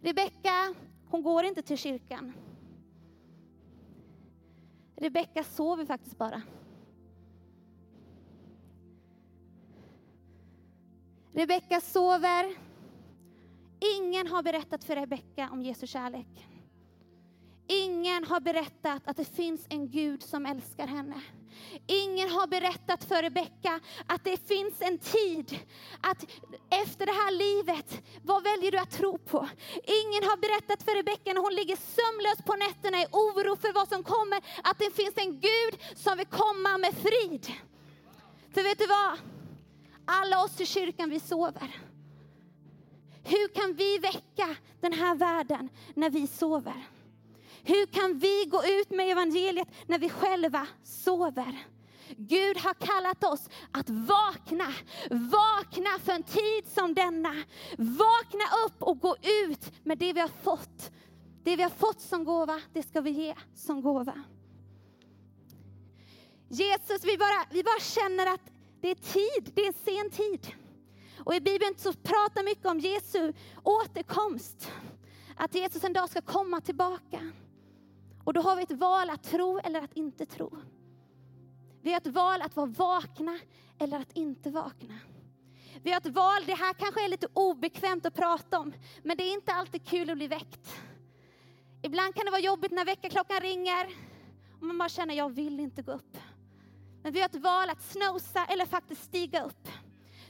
Rebecka, 0.02 0.74
hon 1.08 1.22
går 1.22 1.44
inte 1.44 1.62
till 1.62 1.78
kyrkan. 1.78 2.32
Rebecka 4.96 5.44
sover 5.44 5.84
faktiskt 5.84 6.18
bara. 6.18 6.42
Rebecka 11.32 11.80
sover. 11.80 12.56
Ingen 13.98 14.26
har 14.26 14.42
berättat 14.42 14.84
för 14.84 14.96
Rebecka 14.96 15.50
om 15.52 15.62
Jesu 15.62 15.86
kärlek. 15.86 16.48
Ingen 17.70 18.24
har 18.24 18.40
berättat 18.40 19.02
att 19.04 19.16
det 19.16 19.36
finns 19.36 19.66
en 19.68 19.90
Gud 19.90 20.22
som 20.22 20.46
älskar 20.46 20.86
henne. 20.86 21.20
Ingen 21.86 22.30
har 22.30 22.46
berättat 22.46 23.04
för 23.04 23.22
Rebecka 23.22 23.80
att 24.06 24.24
det 24.24 24.48
finns 24.48 24.82
en 24.82 24.98
tid, 24.98 25.58
att 26.00 26.24
efter 26.70 27.06
det 27.06 27.12
här 27.12 27.30
livet, 27.30 28.02
vad 28.22 28.42
väljer 28.42 28.70
du 28.72 28.78
att 28.78 28.90
tro 28.90 29.18
på? 29.18 29.48
Ingen 29.74 30.22
har 30.28 30.36
berättat 30.36 30.82
för 30.82 30.94
Rebecka 30.94 31.32
när 31.32 31.40
hon 31.40 31.54
ligger 31.54 31.76
sömnlös 31.76 32.38
på 32.44 32.54
nätterna 32.54 33.02
i 33.02 33.06
oro 33.12 33.56
för 33.56 33.72
vad 33.72 33.88
som 33.88 34.02
kommer, 34.02 34.38
att 34.64 34.78
det 34.78 34.94
finns 34.94 35.14
en 35.16 35.40
Gud 35.40 35.80
som 35.96 36.18
vill 36.18 36.26
komma 36.26 36.78
med 36.78 36.94
frid. 36.94 37.46
För 38.54 38.62
vet 38.62 38.78
du 38.78 38.86
vad? 38.86 39.18
Alla 40.04 40.44
oss 40.44 40.60
i 40.60 40.66
kyrkan, 40.66 41.10
vi 41.10 41.20
sover. 41.20 41.80
Hur 43.24 43.48
kan 43.48 43.74
vi 43.74 43.98
väcka 43.98 44.56
den 44.80 44.92
här 44.92 45.14
världen 45.14 45.68
när 45.94 46.10
vi 46.10 46.26
sover? 46.26 46.86
Hur 47.62 47.86
kan 47.86 48.18
vi 48.18 48.44
gå 48.44 48.64
ut 48.64 48.90
med 48.90 49.10
evangeliet 49.10 49.68
när 49.86 49.98
vi 49.98 50.10
själva 50.10 50.66
sover? 50.84 51.64
Gud 52.16 52.56
har 52.56 52.74
kallat 52.74 53.24
oss 53.24 53.48
att 53.72 53.90
vakna, 53.90 54.72
vakna 55.10 55.98
för 56.04 56.12
en 56.12 56.22
tid 56.22 56.66
som 56.66 56.94
denna. 56.94 57.34
Vakna 57.78 58.44
upp 58.66 58.82
och 58.82 59.00
gå 59.00 59.16
ut 59.22 59.72
med 59.84 59.98
det 59.98 60.12
vi 60.12 60.20
har 60.20 60.30
fått. 60.42 60.90
Det 61.44 61.56
vi 61.56 61.62
har 61.62 61.70
fått 61.70 62.00
som 62.00 62.24
gåva, 62.24 62.60
det 62.72 62.82
ska 62.82 63.00
vi 63.00 63.10
ge 63.10 63.34
som 63.54 63.82
gåva. 63.82 64.22
Jesus, 66.48 67.04
vi 67.04 67.18
bara, 67.18 67.44
vi 67.50 67.62
bara 67.62 67.80
känner 67.80 68.34
att 68.34 68.50
det 68.80 68.90
är 68.90 68.94
tid, 68.94 69.52
det 69.54 69.66
är 69.66 69.72
sen 69.72 70.10
tid. 70.10 70.54
Och 71.24 71.34
i 71.34 71.40
Bibeln 71.40 71.74
så 71.76 71.92
pratar 71.92 72.44
mycket 72.44 72.66
om 72.66 72.80
Jesu 72.80 73.32
återkomst. 73.62 74.70
Att 75.36 75.54
Jesus 75.54 75.84
en 75.84 75.92
dag 75.92 76.10
ska 76.10 76.20
komma 76.20 76.60
tillbaka. 76.60 77.32
Och 78.28 78.34
då 78.34 78.40
har 78.40 78.56
vi 78.56 78.62
ett 78.62 78.72
val 78.72 79.10
att 79.10 79.22
tro 79.22 79.58
eller 79.58 79.82
att 79.82 79.92
inte 79.92 80.26
tro. 80.26 80.56
Vi 81.82 81.90
har 81.90 81.96
ett 81.96 82.06
val 82.06 82.42
att 82.42 82.56
vara 82.56 82.66
vakna 82.66 83.38
eller 83.78 84.00
att 84.00 84.12
inte 84.12 84.50
vakna. 84.50 84.98
Vi 85.82 85.90
har 85.90 85.98
ett 85.98 86.06
val, 86.14 86.44
det 86.46 86.54
här 86.54 86.72
kanske 86.72 87.04
är 87.04 87.08
lite 87.08 87.26
obekvämt 87.32 88.06
att 88.06 88.14
prata 88.14 88.58
om, 88.58 88.72
men 89.02 89.16
det 89.16 89.24
är 89.24 89.32
inte 89.32 89.52
alltid 89.52 89.86
kul 89.86 90.10
att 90.10 90.16
bli 90.16 90.28
väckt. 90.28 90.80
Ibland 91.82 92.14
kan 92.14 92.24
det 92.24 92.30
vara 92.30 92.40
jobbigt 92.40 92.72
när 92.72 92.84
väckarklockan 92.84 93.40
ringer 93.40 93.86
och 94.60 94.66
man 94.66 94.78
bara 94.78 94.88
känner, 94.88 95.14
jag 95.14 95.30
vill 95.30 95.60
inte 95.60 95.82
gå 95.82 95.92
upp. 95.92 96.16
Men 97.02 97.12
vi 97.12 97.20
har 97.20 97.28
ett 97.28 97.42
val 97.42 97.70
att 97.70 97.82
snosa 97.82 98.44
eller 98.44 98.66
faktiskt 98.66 99.04
stiga 99.04 99.44
upp. 99.44 99.68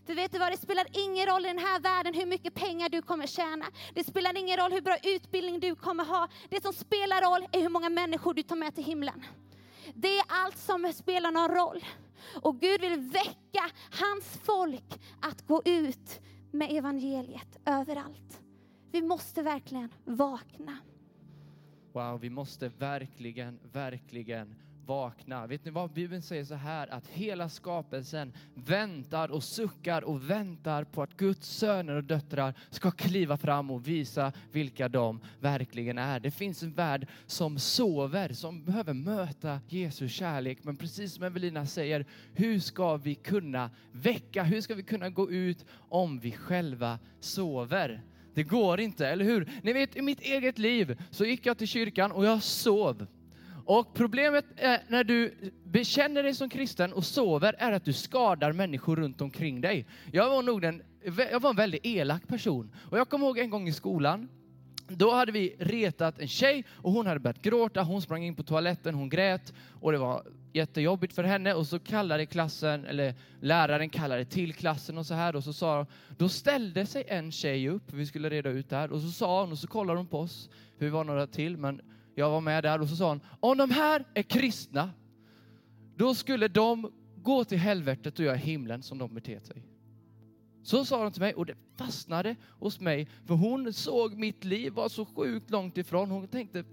För 0.08 0.14
vet 0.14 0.32
du 0.32 0.38
vad, 0.38 0.52
det 0.52 0.56
spelar 0.56 0.86
ingen 0.92 1.26
roll 1.26 1.44
i 1.44 1.48
den 1.48 1.58
här 1.58 1.80
världen 1.80 2.14
hur 2.14 2.26
mycket 2.26 2.54
pengar 2.54 2.88
du 2.88 3.02
kommer 3.02 3.26
tjäna. 3.26 3.64
Det 3.94 4.04
spelar 4.04 4.38
ingen 4.38 4.56
roll 4.56 4.72
hur 4.72 4.80
bra 4.80 4.96
utbildning 5.04 5.60
du 5.60 5.74
kommer 5.74 6.04
ha. 6.04 6.28
Det 6.48 6.62
som 6.62 6.72
spelar 6.72 7.22
roll 7.22 7.48
är 7.52 7.60
hur 7.60 7.68
många 7.68 7.88
människor 7.88 8.34
du 8.34 8.42
tar 8.42 8.56
med 8.56 8.74
till 8.74 8.84
himlen. 8.84 9.24
Det 9.94 10.18
är 10.18 10.24
allt 10.28 10.58
som 10.58 10.92
spelar 10.92 11.30
någon 11.30 11.48
roll. 11.48 11.84
Och 12.42 12.60
Gud 12.60 12.80
vill 12.80 13.00
väcka 13.00 13.70
hans 13.90 14.24
folk 14.42 15.00
att 15.20 15.46
gå 15.46 15.62
ut 15.64 16.20
med 16.52 16.70
evangeliet 16.70 17.58
överallt. 17.66 18.40
Vi 18.92 19.02
måste 19.02 19.42
verkligen 19.42 19.92
vakna. 20.04 20.78
Wow, 21.92 22.20
vi 22.20 22.30
måste 22.30 22.68
verkligen, 22.68 23.58
verkligen 23.72 24.54
vakna. 24.88 25.46
Vet 25.46 25.64
ni 25.64 25.70
vad? 25.70 25.90
Bibeln 25.90 26.22
säger 26.22 26.44
så 26.44 26.54
här 26.54 26.94
att 26.94 27.06
hela 27.08 27.48
skapelsen 27.48 28.32
väntar 28.54 29.30
och 29.30 29.44
suckar 29.44 30.04
och 30.04 30.30
väntar 30.30 30.84
på 30.84 31.02
att 31.02 31.16
Guds 31.16 31.48
söner 31.48 31.94
och 31.94 32.04
döttrar 32.04 32.54
ska 32.70 32.90
kliva 32.90 33.36
fram 33.36 33.70
och 33.70 33.88
visa 33.88 34.32
vilka 34.52 34.88
de 34.88 35.20
verkligen 35.40 35.98
är. 35.98 36.20
Det 36.20 36.30
finns 36.30 36.62
en 36.62 36.72
värld 36.72 37.06
som 37.26 37.58
sover, 37.58 38.32
som 38.32 38.64
behöver 38.64 38.94
möta 38.94 39.60
Jesu 39.68 40.08
kärlek. 40.08 40.58
Men 40.62 40.76
precis 40.76 41.14
som 41.14 41.24
Evelina 41.24 41.66
säger, 41.66 42.06
hur 42.34 42.58
ska 42.60 42.96
vi 42.96 43.14
kunna 43.14 43.70
väcka? 43.92 44.42
Hur 44.42 44.60
ska 44.60 44.74
vi 44.74 44.82
kunna 44.82 45.10
gå 45.10 45.30
ut 45.30 45.64
om 45.88 46.18
vi 46.18 46.32
själva 46.32 46.98
sover? 47.20 48.02
Det 48.34 48.42
går 48.42 48.80
inte, 48.80 49.08
eller 49.08 49.24
hur? 49.24 49.50
Ni 49.62 49.72
vet, 49.72 49.96
i 49.96 50.02
mitt 50.02 50.20
eget 50.20 50.58
liv 50.58 51.02
så 51.10 51.24
gick 51.24 51.46
jag 51.46 51.58
till 51.58 51.68
kyrkan 51.68 52.12
och 52.12 52.24
jag 52.24 52.42
sov. 52.42 53.06
Och 53.68 53.94
problemet 53.94 54.44
är 54.56 54.80
när 54.88 55.04
du 55.04 55.34
bekänner 55.64 56.22
dig 56.22 56.34
som 56.34 56.48
kristen 56.48 56.92
och 56.92 57.04
sover 57.04 57.54
är 57.58 57.72
att 57.72 57.84
du 57.84 57.92
skadar 57.92 58.52
människor 58.52 58.96
runt 58.96 59.20
omkring 59.20 59.60
dig. 59.60 59.86
Jag 60.12 60.30
var 60.30 60.42
nog 60.42 60.62
den, 60.62 60.82
jag 61.30 61.40
var 61.40 61.50
en 61.50 61.56
väldigt 61.56 61.86
elak 61.86 62.28
person. 62.28 62.74
Och 62.90 62.98
jag 62.98 63.08
kommer 63.08 63.26
ihåg 63.26 63.38
en 63.38 63.50
gång 63.50 63.68
i 63.68 63.72
skolan, 63.72 64.28
då 64.88 65.14
hade 65.14 65.32
vi 65.32 65.56
retat 65.58 66.18
en 66.18 66.28
tjej 66.28 66.64
och 66.70 66.92
hon 66.92 67.06
hade 67.06 67.20
börjat 67.20 67.42
gråta. 67.42 67.82
Hon 67.82 68.02
sprang 68.02 68.24
in 68.24 68.36
på 68.36 68.42
toaletten, 68.42 68.94
hon 68.94 69.08
grät 69.08 69.52
och 69.80 69.92
det 69.92 69.98
var 69.98 70.22
jättejobbigt 70.52 71.14
för 71.14 71.24
henne. 71.24 71.54
Och 71.54 71.66
så 71.66 71.78
kallade 71.78 72.26
klassen, 72.26 72.84
eller 72.84 73.14
läraren 73.40 73.90
kallade 73.90 74.24
till 74.24 74.54
klassen 74.54 74.98
och 74.98 75.06
så 75.06 75.14
här 75.14 75.36
och 75.36 75.44
så 75.44 75.52
sa 75.52 75.86
då 76.18 76.28
ställde 76.28 76.86
sig 76.86 77.04
en 77.08 77.32
tjej 77.32 77.68
upp, 77.68 77.92
vi 77.92 78.06
skulle 78.06 78.30
reda 78.30 78.50
ut 78.50 78.70
det 78.70 78.76
här 78.76 78.92
och 78.92 79.00
så 79.00 79.08
sa 79.08 79.40
hon 79.40 79.52
och 79.52 79.58
så 79.58 79.66
kollade 79.66 79.98
hon 79.98 80.06
på 80.06 80.18
oss, 80.18 80.50
vi 80.78 80.88
var 80.88 81.04
några 81.04 81.26
till, 81.26 81.56
men 81.56 81.80
jag 82.18 82.30
var 82.30 82.40
med 82.40 82.64
där 82.64 82.80
och 82.80 82.88
så 82.88 82.96
sa 82.96 83.08
hon, 83.08 83.20
om 83.40 83.58
de 83.58 83.70
här 83.70 84.04
är 84.14 84.22
kristna, 84.22 84.90
då 85.96 86.14
skulle 86.14 86.48
de 86.48 86.92
gå 87.16 87.44
till 87.44 87.58
helvetet 87.58 88.18
och 88.18 88.24
göra 88.24 88.36
himlen 88.36 88.82
som 88.82 88.98
de 88.98 89.14
beter 89.14 89.40
sig. 89.40 89.64
Så 90.62 90.84
sa 90.84 91.02
hon 91.02 91.12
till 91.12 91.22
mig 91.22 91.34
och 91.34 91.46
det 91.46 91.54
fastnade 91.76 92.36
hos 92.58 92.80
mig, 92.80 93.08
för 93.26 93.34
hon 93.34 93.72
såg 93.72 94.14
mitt 94.14 94.44
liv 94.44 94.72
var 94.72 94.88
så 94.88 95.04
sjukt 95.04 95.50
långt 95.50 95.78
ifrån. 95.78 96.10
Hon 96.10 96.28
tänkte, 96.28 96.64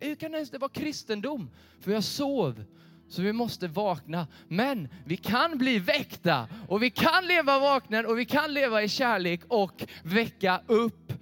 hur 0.00 0.14
kan 0.14 0.32
det 0.32 0.58
vara 0.58 0.70
kristendom? 0.70 1.50
För 1.80 1.92
jag 1.92 2.04
sov. 2.04 2.64
Så 3.08 3.22
vi 3.22 3.32
måste 3.32 3.68
vakna. 3.68 4.26
Men 4.48 4.88
vi 5.04 5.16
kan 5.16 5.58
bli 5.58 5.78
väckta 5.78 6.48
och 6.68 6.82
vi 6.82 6.90
kan 6.90 7.26
leva 7.26 7.58
vakna 7.58 8.00
och 8.00 8.18
vi 8.18 8.24
kan 8.24 8.54
leva 8.54 8.82
i 8.82 8.88
kärlek 8.88 9.40
och 9.48 9.84
väcka 10.02 10.60
upp 10.66 11.12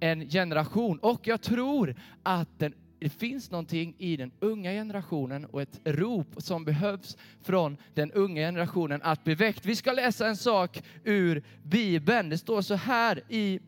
en 0.00 0.28
generation. 0.30 0.98
Och 0.98 1.26
jag 1.26 1.42
tror 1.42 1.94
att 2.22 2.58
den 2.58 2.74
det 2.98 3.08
finns 3.08 3.50
någonting 3.50 3.94
i 3.98 4.16
den 4.16 4.32
unga 4.40 4.70
generationen 4.70 5.44
och 5.44 5.62
ett 5.62 5.80
rop 5.84 6.34
som 6.36 6.64
behövs 6.64 7.16
från 7.42 7.76
den 7.94 8.12
unga 8.12 8.40
generationen 8.40 9.02
att 9.02 9.24
bli 9.24 9.34
väckt. 9.34 9.66
Vi 9.66 9.76
ska 9.76 9.92
läsa 9.92 10.28
en 10.28 10.36
sak 10.36 10.82
ur 11.04 11.42
Bibeln. 11.62 12.28
Det 12.28 12.38
står 12.38 12.62
så 12.62 12.74
här 12.74 13.22
i 13.28 13.60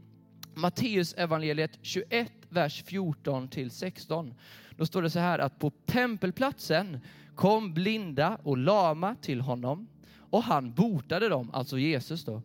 Matteus 0.54 1.14
evangeliet 1.14 1.78
21, 1.82 2.32
vers 2.48 2.82
14 2.86 3.48
till 3.48 3.70
16. 3.70 4.34
Då 4.76 4.86
står 4.86 5.02
det 5.02 5.10
så 5.10 5.18
här 5.18 5.38
att 5.38 5.58
på 5.58 5.70
tempelplatsen 5.86 7.00
kom 7.34 7.74
blinda 7.74 8.38
och 8.42 8.56
lama 8.56 9.14
till 9.14 9.40
honom 9.40 9.88
och 10.30 10.42
han 10.42 10.72
botade 10.72 11.28
dem, 11.28 11.50
alltså 11.52 11.78
Jesus 11.78 12.24
då. 12.24 12.42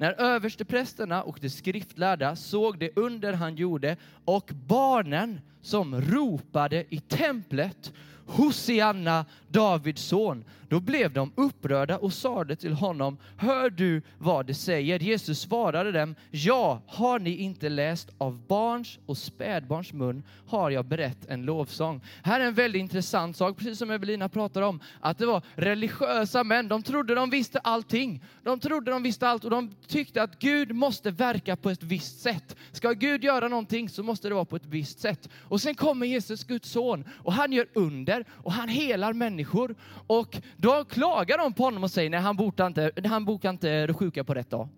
När 0.00 0.12
översteprästerna 0.20 1.22
och 1.22 1.38
de 1.40 1.50
skriftlärda 1.50 2.36
såg 2.36 2.78
det 2.78 2.90
under 2.96 3.32
han 3.32 3.56
gjorde 3.56 3.96
och 4.24 4.50
barnen 4.66 5.40
som 5.62 6.00
ropade 6.00 6.84
i 6.88 7.00
templet 7.00 7.92
Hosianna, 8.26 9.24
Davids 9.48 10.02
son. 10.02 10.44
Då 10.70 10.80
blev 10.80 11.12
de 11.12 11.32
upprörda 11.36 11.98
och 11.98 12.12
sade 12.12 12.56
till 12.56 12.72
honom, 12.72 13.16
hör 13.36 13.70
du 13.70 14.02
vad 14.18 14.46
det 14.46 14.54
säger? 14.54 14.98
Jesus 14.98 15.40
svarade 15.40 15.92
dem, 15.92 16.14
ja, 16.30 16.82
har 16.86 17.18
ni 17.18 17.36
inte 17.36 17.68
läst 17.68 18.10
av 18.18 18.46
barns 18.46 18.98
och 19.06 19.18
spädbarns 19.18 19.92
mun 19.92 20.22
har 20.46 20.70
jag 20.70 20.84
berett 20.84 21.26
en 21.28 21.42
lovsång. 21.42 22.00
Här 22.22 22.40
är 22.40 22.44
en 22.44 22.54
väldigt 22.54 22.80
intressant 22.80 23.36
sak, 23.36 23.56
precis 23.56 23.78
som 23.78 23.90
Evelina 23.90 24.28
pratar 24.28 24.62
om, 24.62 24.80
att 25.00 25.18
det 25.18 25.26
var 25.26 25.42
religiösa 25.54 26.44
män, 26.44 26.68
de 26.68 26.82
trodde 26.82 27.14
de 27.14 27.30
visste 27.30 27.58
allting. 27.58 28.24
De 28.42 28.60
trodde 28.60 28.90
de 28.90 29.02
visste 29.02 29.28
allt 29.28 29.44
och 29.44 29.50
de 29.50 29.74
tyckte 29.86 30.22
att 30.22 30.38
Gud 30.38 30.74
måste 30.74 31.10
verka 31.10 31.56
på 31.56 31.70
ett 31.70 31.82
visst 31.82 32.20
sätt. 32.20 32.56
Ska 32.72 32.92
Gud 32.92 33.24
göra 33.24 33.48
någonting 33.48 33.88
så 33.88 34.02
måste 34.02 34.28
det 34.28 34.34
vara 34.34 34.44
på 34.44 34.56
ett 34.56 34.66
visst 34.66 35.00
sätt. 35.00 35.28
Och 35.38 35.60
sen 35.60 35.74
kommer 35.74 36.06
Jesus, 36.06 36.44
Guds 36.44 36.70
son, 36.70 37.04
och 37.18 37.32
han 37.32 37.52
gör 37.52 37.66
under 37.74 38.24
och 38.30 38.52
han 38.52 38.68
helar 38.68 39.12
människor. 39.12 39.74
Och 40.06 40.36
då 40.60 40.84
klagar 40.84 41.38
de 41.38 41.52
på 41.52 41.62
honom 41.62 41.84
och 41.84 41.90
säger, 41.90 42.10
nej 42.10 42.20
han 42.20 42.36
bokar 42.36 42.66
inte, 42.66 42.92
han 43.04 43.24
bokar 43.24 43.50
inte 43.50 43.86
det 43.86 43.94
sjuka 43.94 44.24
på 44.24 44.34
rätt 44.34 44.50
dag. 44.50 44.68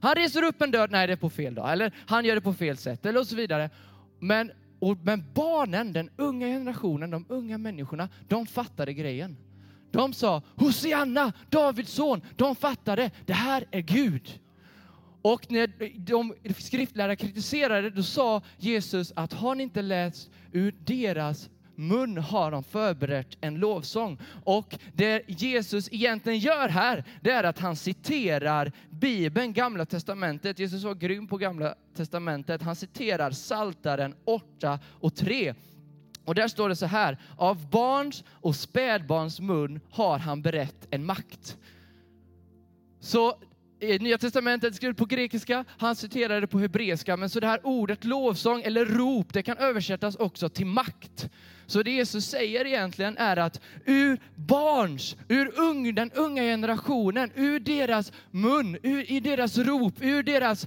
Han 0.00 0.14
reser 0.14 0.42
upp 0.42 0.62
en 0.62 0.70
död, 0.70 0.90
nej 0.90 1.06
det 1.06 1.12
är 1.12 1.16
på 1.16 1.30
fel 1.30 1.54
dag. 1.54 1.72
Eller 1.72 1.94
han 2.06 2.24
gör 2.24 2.34
det 2.34 2.40
på 2.40 2.54
fel 2.54 2.76
sätt, 2.76 3.06
eller 3.06 3.20
och 3.20 3.26
så 3.26 3.36
vidare. 3.36 3.70
Men, 4.18 4.52
och, 4.78 4.98
men 5.02 5.24
barnen, 5.34 5.92
den 5.92 6.10
unga 6.16 6.46
generationen, 6.46 7.10
de 7.10 7.24
unga 7.28 7.58
människorna, 7.58 8.08
de 8.28 8.46
fattade 8.46 8.92
grejen. 8.92 9.36
De 9.90 10.12
sa, 10.12 10.42
Hosianna, 10.56 11.32
Davids 11.50 11.92
son, 11.92 12.20
de 12.36 12.56
fattade, 12.56 13.10
det 13.26 13.32
här 13.32 13.64
är 13.70 13.80
Gud. 13.80 14.40
Och 15.22 15.50
när 15.50 15.98
de 15.98 16.34
skriftlärda 16.58 17.16
kritiserade, 17.16 17.90
då 17.90 18.02
sa 18.02 18.42
Jesus 18.58 19.12
att 19.16 19.32
har 19.32 19.54
ni 19.54 19.62
inte 19.62 19.82
läst 19.82 20.30
ur 20.52 20.74
deras 20.84 21.50
mun 21.80 22.18
har 22.18 22.50
de 22.50 22.64
förberett 22.64 23.36
en 23.40 23.54
lovsång. 23.54 24.18
Och 24.44 24.78
det 24.92 25.22
Jesus 25.26 25.88
egentligen 25.92 26.38
gör 26.38 26.68
här, 26.68 27.04
det 27.20 27.30
är 27.30 27.44
att 27.44 27.58
han 27.58 27.76
citerar 27.76 28.72
Bibeln, 28.90 29.52
Gamla 29.52 29.86
Testamentet. 29.86 30.58
Jesus 30.58 30.84
var 30.84 30.94
grym 30.94 31.26
på 31.26 31.36
Gamla 31.36 31.74
Testamentet. 31.96 32.62
Han 32.62 32.76
citerar 32.76 33.30
Saltaren 33.30 34.14
8 34.24 34.78
och 35.00 35.14
3. 35.14 35.54
Och 36.24 36.34
där 36.34 36.48
står 36.48 36.68
det 36.68 36.76
så 36.76 36.86
här, 36.86 37.18
av 37.36 37.70
barns 37.70 38.24
och 38.30 38.56
spädbarns 38.56 39.40
mun 39.40 39.80
har 39.90 40.18
han 40.18 40.42
berett 40.42 40.86
en 40.90 41.04
makt. 41.06 41.56
Så 43.00 43.34
Nya 43.80 44.18
Testamentet 44.18 44.74
skrivet 44.74 44.96
på 44.96 45.04
grekiska, 45.04 45.64
han 45.78 45.96
citerade 45.96 46.46
på 46.46 46.58
hebreiska, 46.58 47.16
men 47.16 47.30
så 47.30 47.40
det 47.40 47.46
här 47.46 47.66
ordet 47.66 48.04
lovsång 48.04 48.62
eller 48.62 48.84
rop, 48.84 49.32
det 49.32 49.42
kan 49.42 49.56
översättas 49.56 50.16
också 50.16 50.48
till 50.48 50.66
makt. 50.66 51.28
Så 51.66 51.82
det 51.82 51.90
Jesus 51.90 52.26
säger 52.26 52.66
egentligen 52.66 53.16
är 53.16 53.36
att 53.36 53.60
ur 53.84 54.20
barns, 54.34 55.16
ur 55.28 55.60
ung, 55.60 55.94
den 55.94 56.10
unga 56.10 56.42
generationen, 56.42 57.30
ur 57.34 57.60
deras 57.60 58.12
mun, 58.30 58.78
ur, 58.82 59.10
i 59.10 59.20
deras 59.20 59.58
rop, 59.58 59.94
ur 60.00 60.22
deras, 60.22 60.66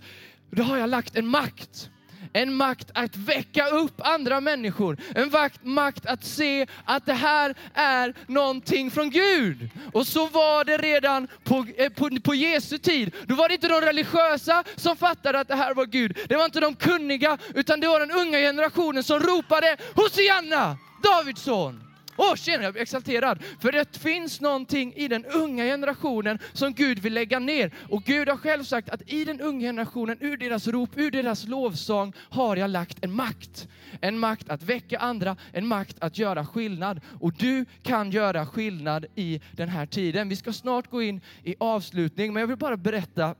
då 0.51 0.63
har 0.63 0.77
jag 0.77 0.89
lagt 0.89 1.15
en 1.15 1.27
makt 1.27 1.89
en 2.33 2.53
makt 2.53 2.91
att 2.93 3.15
väcka 3.15 3.67
upp 3.67 3.93
andra 3.97 4.41
människor. 4.41 4.97
En 5.15 5.31
makt 5.61 6.05
att 6.05 6.23
se 6.23 6.67
att 6.85 7.05
det 7.05 7.13
här 7.13 7.55
är 7.73 8.13
någonting 8.27 8.91
från 8.91 9.09
Gud. 9.09 9.69
Och 9.93 10.07
så 10.07 10.27
var 10.27 10.65
det 10.65 10.77
redan 10.77 11.27
på, 11.43 11.65
eh, 11.77 11.89
på, 11.89 12.09
på 12.23 12.35
Jesu 12.35 12.77
tid. 12.77 13.15
Då 13.27 13.35
var 13.35 13.47
det 13.49 13.53
inte 13.53 13.67
de 13.67 13.81
religiösa 13.81 14.63
som 14.75 14.95
fattade 14.95 15.39
att 15.39 15.47
det 15.47 15.55
här 15.55 15.73
var 15.73 15.85
Gud. 15.85 16.17
Det 16.29 16.35
var 16.35 16.45
inte 16.45 16.59
de 16.59 16.75
kunniga, 16.75 17.37
utan 17.55 17.79
det 17.79 17.87
var 17.87 17.99
den 17.99 18.11
unga 18.11 18.37
generationen 18.37 19.03
som 19.03 19.19
ropade 19.19 19.77
Hosianna, 19.95 20.77
Davids 21.03 21.41
son. 21.41 21.82
Åh, 22.17 22.35
tjena, 22.35 22.63
jag 22.63 22.73
blir 22.73 22.81
exalterad. 22.81 23.43
För 23.59 23.71
det 23.71 23.97
finns 23.97 24.41
någonting 24.41 24.93
i 24.95 25.07
den 25.07 25.25
unga 25.25 25.63
generationen 25.63 26.39
som 26.53 26.73
Gud 26.73 26.99
vill 26.99 27.13
lägga 27.13 27.39
ner. 27.39 27.73
Och 27.89 28.03
Gud 28.03 28.29
har 28.29 28.37
själv 28.37 28.63
sagt 28.63 28.89
att 28.89 29.11
i 29.11 29.25
den 29.25 29.41
unga 29.41 29.67
generationen, 29.67 30.17
ur 30.19 30.37
deras 30.37 30.67
rop, 30.67 30.89
ur 30.95 31.11
deras 31.11 31.47
lovsång, 31.47 32.13
har 32.29 32.55
jag 32.55 32.69
lagt 32.69 33.05
en 33.05 33.11
makt. 33.11 33.67
En 34.01 34.19
makt 34.19 34.49
att 34.49 34.63
väcka 34.63 34.99
andra, 34.99 35.35
en 35.51 35.67
makt 35.67 35.95
att 35.99 36.17
göra 36.17 36.45
skillnad. 36.45 37.01
Och 37.19 37.33
du 37.33 37.65
kan 37.83 38.11
göra 38.11 38.45
skillnad 38.45 39.05
i 39.15 39.41
den 39.51 39.69
här 39.69 39.85
tiden. 39.85 40.29
Vi 40.29 40.35
ska 40.35 40.53
snart 40.53 40.89
gå 40.89 41.01
in 41.01 41.21
i 41.43 41.55
avslutning, 41.59 42.33
men 42.33 42.41
jag 42.41 42.47
vill 42.47 42.57
bara 42.57 42.77
berätta 42.77 43.35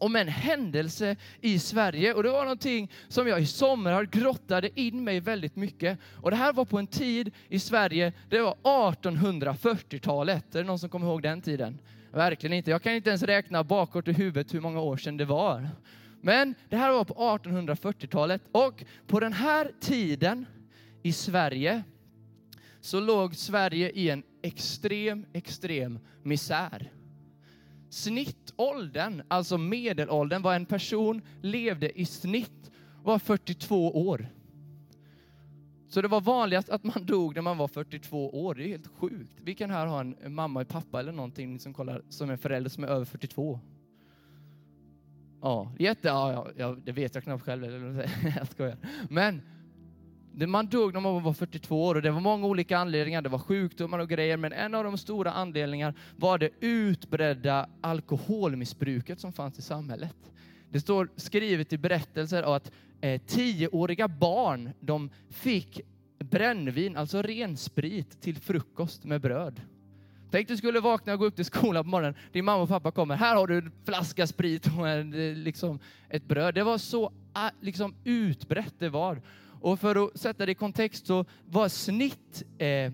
om 0.00 0.16
en 0.16 0.28
händelse 0.28 1.16
i 1.40 1.58
Sverige. 1.58 2.14
Och 2.14 2.22
det 2.22 2.30
var 2.30 2.42
någonting 2.42 2.90
som 3.08 3.28
jag 3.28 3.40
i 3.40 3.46
somrar 3.46 4.04
grottade 4.04 4.80
in 4.80 5.04
mig 5.04 5.20
väldigt 5.20 5.56
mycket. 5.56 5.98
Och 6.14 6.30
det 6.30 6.36
här 6.36 6.52
var 6.52 6.64
på 6.64 6.78
en 6.78 6.86
tid 6.86 7.30
i 7.48 7.58
Sverige, 7.58 8.12
det 8.28 8.40
var 8.40 8.54
1840-talet. 8.62 10.54
Är 10.54 10.58
det 10.58 10.66
någon 10.66 10.78
som 10.78 10.88
kommer 10.88 11.06
ihåg 11.06 11.22
den 11.22 11.42
tiden? 11.42 11.78
Verkligen 12.12 12.56
inte. 12.56 12.70
Jag 12.70 12.82
kan 12.82 12.92
inte 12.92 13.10
ens 13.10 13.22
räkna 13.22 13.64
bakåt 13.64 14.08
i 14.08 14.12
huvudet 14.12 14.54
hur 14.54 14.60
många 14.60 14.80
år 14.80 14.96
sedan 14.96 15.16
det 15.16 15.24
var. 15.24 15.68
Men 16.20 16.54
det 16.68 16.76
här 16.76 16.92
var 16.92 17.04
på 17.04 17.14
1840-talet 17.14 18.42
och 18.52 18.84
på 19.06 19.20
den 19.20 19.32
här 19.32 19.70
tiden 19.80 20.46
i 21.02 21.12
Sverige 21.12 21.82
så 22.80 23.00
låg 23.00 23.34
Sverige 23.34 23.90
i 23.90 24.10
en 24.10 24.22
extrem, 24.42 25.26
extrem 25.32 25.98
misär. 26.22 26.92
Snittåldern, 27.90 29.22
alltså 29.28 29.58
medelåldern, 29.58 30.42
vad 30.42 30.56
en 30.56 30.66
person 30.66 31.22
levde 31.42 32.00
i 32.00 32.04
snitt 32.04 32.70
var 33.02 33.18
42 33.18 34.08
år. 34.08 34.28
Så 35.88 36.02
det 36.02 36.08
var 36.08 36.20
vanligast 36.20 36.68
att 36.68 36.84
man 36.84 37.06
dog 37.06 37.34
när 37.34 37.42
man 37.42 37.58
var 37.58 37.68
42 37.68 38.44
år. 38.44 38.54
Det 38.54 38.64
är 38.64 38.68
helt 38.68 38.86
sjukt. 38.86 39.36
Vi 39.42 39.54
kan 39.54 39.70
här 39.70 39.86
ha 39.86 40.00
en 40.00 40.34
mamma 40.34 40.60
och 40.60 40.68
pappa 40.68 41.00
eller 41.00 41.12
någonting 41.12 41.58
som 41.58 41.74
kollar 41.74 42.02
som 42.08 42.30
en 42.30 42.38
förälder 42.38 42.70
som 42.70 42.84
är 42.84 42.88
över 42.88 43.04
42? 43.04 43.60
Ja, 45.42 45.72
jätte, 45.78 46.08
ja, 46.08 46.48
ja, 46.56 46.76
det 46.84 46.92
vet 46.92 47.14
jag 47.14 47.24
knappt 47.24 47.44
själv. 47.44 47.64
jag 48.38 48.48
skojar. 48.48 48.76
Men 49.10 49.42
man 50.46 50.66
dog 50.66 50.94
när 50.94 51.00
man 51.00 51.22
var 51.22 51.32
42 51.32 51.84
år 51.84 51.94
och 51.94 52.02
det 52.02 52.10
var 52.10 52.20
många 52.20 52.46
olika 52.46 52.78
anledningar. 52.78 53.22
Det 53.22 53.28
var 53.28 53.38
sjukdomar 53.38 53.98
och 53.98 54.08
grejer, 54.08 54.36
men 54.36 54.52
en 54.52 54.74
av 54.74 54.84
de 54.84 54.98
stora 54.98 55.32
anledningarna 55.32 55.94
var 56.16 56.38
det 56.38 56.50
utbredda 56.60 57.68
alkoholmissbruket 57.80 59.20
som 59.20 59.32
fanns 59.32 59.58
i 59.58 59.62
samhället. 59.62 60.16
Det 60.70 60.80
står 60.80 61.08
skrivet 61.16 61.72
i 61.72 61.78
berättelser 61.78 62.56
att 62.56 62.72
eh, 63.00 63.20
tioåriga 63.26 64.08
barn, 64.08 64.70
de 64.80 65.10
fick 65.30 65.80
brännvin, 66.18 66.96
alltså 66.96 67.22
ren 67.22 67.56
sprit, 67.56 68.20
till 68.20 68.36
frukost 68.36 69.04
med 69.04 69.20
bröd. 69.20 69.60
Tänk 70.30 70.48
du 70.48 70.56
skulle 70.56 70.80
vakna 70.80 71.12
och 71.12 71.18
gå 71.18 71.24
upp 71.24 71.36
till 71.36 71.44
skolan 71.44 71.84
på 71.84 71.90
morgonen. 71.90 72.14
Din 72.32 72.44
mamma 72.44 72.62
och 72.62 72.68
pappa 72.68 72.90
kommer. 72.90 73.16
Här 73.16 73.36
har 73.36 73.46
du 73.46 73.58
en 73.58 73.72
flaska 73.84 74.26
sprit 74.26 74.66
och 74.78 74.88
en, 74.88 75.14
eh, 75.14 75.36
liksom, 75.36 75.78
ett 76.08 76.24
bröd. 76.24 76.54
Det 76.54 76.62
var 76.62 76.78
så 76.78 77.12
ah, 77.32 77.50
liksom, 77.60 77.94
utbrett 78.04 78.74
det 78.78 78.88
var. 78.88 79.22
Och 79.60 79.80
för 79.80 80.04
att 80.04 80.18
sätta 80.20 80.46
det 80.46 80.52
i 80.52 80.54
kontext 80.54 81.06
så 81.06 81.24
var 81.44 81.68
snitt 81.68 82.42
eh, 82.58 82.92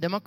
det 0.00 0.08
man 0.08 0.20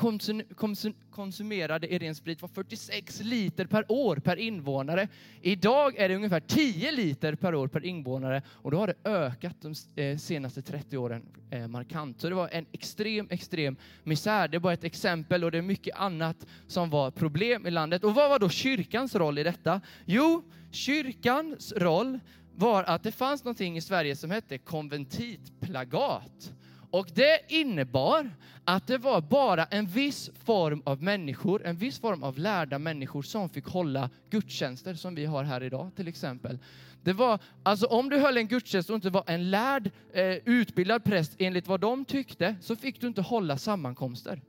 konsumerade 1.11 1.93
i 1.93 1.99
ren 1.99 2.15
sprit 2.15 2.41
var 2.41 2.49
46 2.49 3.21
liter 3.23 3.65
per 3.65 3.91
år 3.91 4.15
per 4.15 4.35
invånare. 4.35 5.07
Idag 5.41 5.97
är 5.97 6.09
det 6.09 6.15
ungefär 6.15 6.39
10 6.39 6.91
liter 6.91 7.35
per 7.35 7.55
år 7.55 7.67
per 7.67 7.85
invånare 7.85 8.41
och 8.47 8.71
då 8.71 8.77
har 8.77 8.87
det 8.87 9.09
ökat 9.09 9.55
de 9.61 10.01
eh, 10.01 10.17
senaste 10.17 10.61
30 10.61 10.97
åren 10.97 11.25
eh, 11.49 11.67
markant. 11.67 12.21
Så 12.21 12.29
det 12.29 12.35
var 12.35 12.49
en 12.51 12.65
extrem, 12.71 13.27
extrem 13.29 13.75
misär. 14.03 14.47
Det 14.47 14.57
är 14.57 14.59
bara 14.59 14.73
ett 14.73 14.83
exempel 14.83 15.43
och 15.43 15.51
det 15.51 15.57
är 15.57 15.61
mycket 15.61 15.95
annat 15.95 16.45
som 16.67 16.89
var 16.89 17.11
problem 17.11 17.67
i 17.67 17.71
landet. 17.71 18.03
Och 18.03 18.15
vad 18.15 18.29
var 18.29 18.39
då 18.39 18.49
kyrkans 18.49 19.15
roll 19.15 19.37
i 19.37 19.43
detta? 19.43 19.81
Jo, 20.05 20.43
kyrkans 20.71 21.73
roll 21.77 22.19
var 22.55 22.83
att 22.83 23.03
det 23.03 23.11
fanns 23.11 23.43
någonting 23.43 23.77
i 23.77 23.81
Sverige 23.81 24.15
som 24.15 24.31
hette 24.31 24.57
konventitplagat. 24.57 26.53
Och 26.91 27.07
det 27.13 27.39
innebar 27.47 28.29
att 28.65 28.87
det 28.87 28.97
var 28.97 29.21
bara 29.21 29.65
en 29.65 29.85
viss 29.85 30.29
form 30.45 30.81
av 30.85 31.03
människor, 31.03 31.65
en 31.65 31.77
viss 31.77 31.99
form 31.99 32.23
av 32.23 32.37
lärda 32.37 32.79
människor 32.79 33.21
som 33.21 33.49
fick 33.49 33.65
hålla 33.65 34.09
gudstjänster 34.29 34.93
som 34.93 35.15
vi 35.15 35.25
har 35.25 35.43
här 35.43 35.63
idag 35.63 35.91
till 35.95 36.07
exempel. 36.07 36.59
Det 37.03 37.13
var, 37.13 37.39
alltså 37.63 37.85
om 37.85 38.09
du 38.09 38.17
höll 38.17 38.37
en 38.37 38.47
gudstjänst 38.47 38.89
och 38.89 38.95
inte 38.95 39.09
var 39.09 39.23
en 39.27 39.51
lärd, 39.51 39.91
eh, 40.13 40.35
utbildad 40.45 41.03
präst 41.03 41.35
enligt 41.37 41.67
vad 41.67 41.79
de 41.79 42.05
tyckte, 42.05 42.55
så 42.61 42.75
fick 42.75 43.01
du 43.01 43.07
inte 43.07 43.21
hålla 43.21 43.57
sammankomster. 43.57 44.41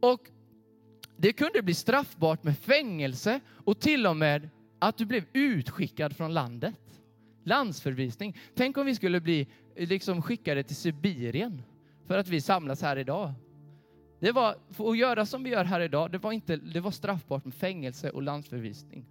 Och 0.00 0.20
det 1.16 1.32
kunde 1.32 1.62
bli 1.62 1.74
straffbart 1.74 2.44
med 2.44 2.58
fängelse 2.58 3.40
och 3.64 3.80
till 3.80 4.06
och 4.06 4.16
med 4.16 4.48
att 4.78 4.96
du 4.96 5.04
blev 5.04 5.24
utskickad 5.32 6.16
från 6.16 6.34
landet. 6.34 6.74
Landsförvisning. 7.44 8.36
Tänk 8.54 8.76
om 8.78 8.86
vi 8.86 8.94
skulle 8.94 9.20
bli 9.20 9.46
eh, 9.76 9.88
liksom 9.88 10.22
skickade 10.22 10.62
till 10.62 10.76
Sibirien 10.76 11.62
för 12.06 12.18
att 12.18 12.28
vi 12.28 12.40
samlas 12.40 12.82
här 12.82 12.96
idag. 12.96 13.32
Det 14.20 14.32
var, 14.32 14.56
för 14.70 14.90
att 14.90 14.98
göra 14.98 15.26
som 15.26 15.44
vi 15.44 15.50
gör 15.50 15.64
här 15.64 15.80
idag, 15.80 16.10
det 16.12 16.18
var, 16.18 16.32
inte, 16.32 16.56
det 16.56 16.80
var 16.80 16.90
straffbart 16.90 17.44
med 17.44 17.54
fängelse 17.54 18.10
och 18.10 18.22
landsförvisning. 18.22 19.06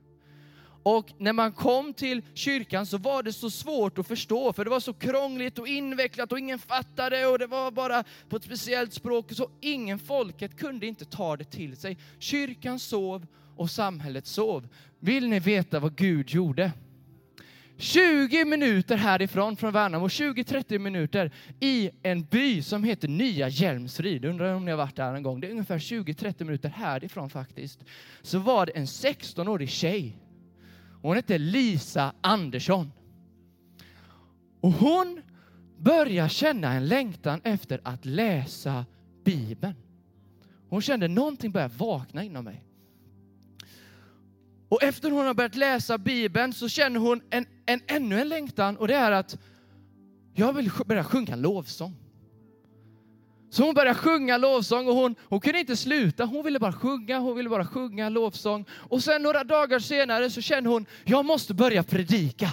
Och 0.84 1.14
när 1.18 1.34
man 1.34 1.52
kom 1.52 1.94
till 1.94 2.22
kyrkan 2.34 2.86
så 2.86 2.98
var 2.98 3.24
det 3.24 3.34
så 3.34 3.50
svårt 3.50 3.98
att 3.98 4.08
förstå, 4.08 4.54
för 4.54 4.64
det 4.64 4.70
var 4.70 4.80
så 4.80 4.94
krångligt 4.94 5.60
och 5.60 5.68
invecklat 5.68 6.32
och 6.32 6.40
ingen 6.40 6.60
fattade 6.60 7.26
och 7.26 7.40
det 7.40 7.48
var 7.48 7.72
bara 7.72 8.04
på 8.30 8.36
ett 8.36 8.44
speciellt 8.44 8.94
språk, 8.94 9.32
så 9.32 9.50
ingen 9.62 10.00
folket 10.00 10.58
kunde 10.58 10.86
inte 10.86 11.06
ta 11.06 11.38
det 11.38 11.44
till 11.44 11.78
sig. 11.78 11.98
Kyrkan 12.20 12.80
sov 12.80 13.28
och 13.56 13.70
samhället 13.70 14.28
sov. 14.28 14.68
Vill 15.00 15.30
ni 15.30 15.40
veta 15.40 15.80
vad 15.80 15.96
Gud 15.96 16.30
gjorde? 16.30 16.72
20 17.82 18.46
minuter 18.46 18.96
härifrån, 18.98 19.56
från 19.56 19.74
Värnamo, 19.74 20.08
20-30 20.08 20.80
minuter 20.80 21.32
i 21.60 21.90
en 22.04 22.24
by 22.24 22.62
som 22.62 22.84
heter 22.84 23.08
Nya 23.08 23.48
Hjälmsryd. 23.48 24.26
Undrar 24.26 24.54
om 24.54 24.66
ni 24.66 24.72
har 24.72 24.78
varit 24.78 24.96
där 24.96 25.14
en 25.14 25.24
gång. 25.24 25.40
Det 25.40 25.48
är 25.48 25.52
ungefär 25.52 25.78
20-30 25.78 26.44
minuter 26.44 26.70
härifrån 26.70 27.30
faktiskt. 27.30 27.84
Så 28.22 28.40
var 28.40 28.66
det 28.66 28.72
en 28.72 28.86
16-årig 28.86 29.70
tjej. 29.70 30.18
Hon 31.02 31.16
hette 31.16 31.38
Lisa 31.38 32.14
Andersson. 32.22 32.92
Och 34.62 34.72
hon 34.72 35.22
började 35.78 36.30
känna 36.30 36.74
en 36.74 36.88
längtan 36.88 37.42
efter 37.44 37.82
att 37.84 38.06
läsa 38.06 38.86
Bibeln. 39.26 39.76
Hon 40.70 40.82
kände 40.82 41.08
någonting 41.08 41.52
började 41.52 41.74
vakna 41.78 42.24
inom 42.24 42.46
mig. 42.46 42.64
Och 44.72 44.84
efter 44.84 45.12
hon 45.12 45.26
har 45.26 45.34
börjat 45.34 45.56
läsa 45.56 45.98
Bibeln 45.98 46.54
så 46.54 46.70
känner 46.70 47.00
hon 47.00 47.22
en, 47.30 47.46
en, 47.66 47.82
ännu 47.88 48.22
en 48.22 48.30
längtan 48.30 48.78
och 48.78 48.88
det 48.88 48.96
är 48.96 49.12
att 49.12 49.38
jag 50.34 50.54
vill 50.54 50.72
börja 50.86 51.04
sjunga 51.04 51.36
lovsång. 51.36 51.96
Så 53.50 53.64
hon 53.64 53.74
började 53.74 54.00
sjunga 54.00 54.38
lovsång 54.38 54.88
och 54.88 54.96
hon, 54.96 55.16
hon 55.22 55.40
kunde 55.40 55.60
inte 55.60 55.76
sluta. 55.78 56.26
Hon 56.26 56.44
ville 56.46 56.60
bara 56.60 56.74
sjunga, 56.74 57.20
hon 57.20 57.38
ville 57.38 57.50
bara 57.50 57.66
sjunga 57.66 58.10
lovsång. 58.10 58.66
Och 58.72 59.04
sen 59.04 59.22
några 59.22 59.44
dagar 59.44 59.80
senare 59.80 60.30
så 60.30 60.42
känner 60.42 60.70
hon, 60.70 60.86
jag 61.04 61.26
måste 61.26 61.54
börja 61.54 61.84
predika. 61.84 62.50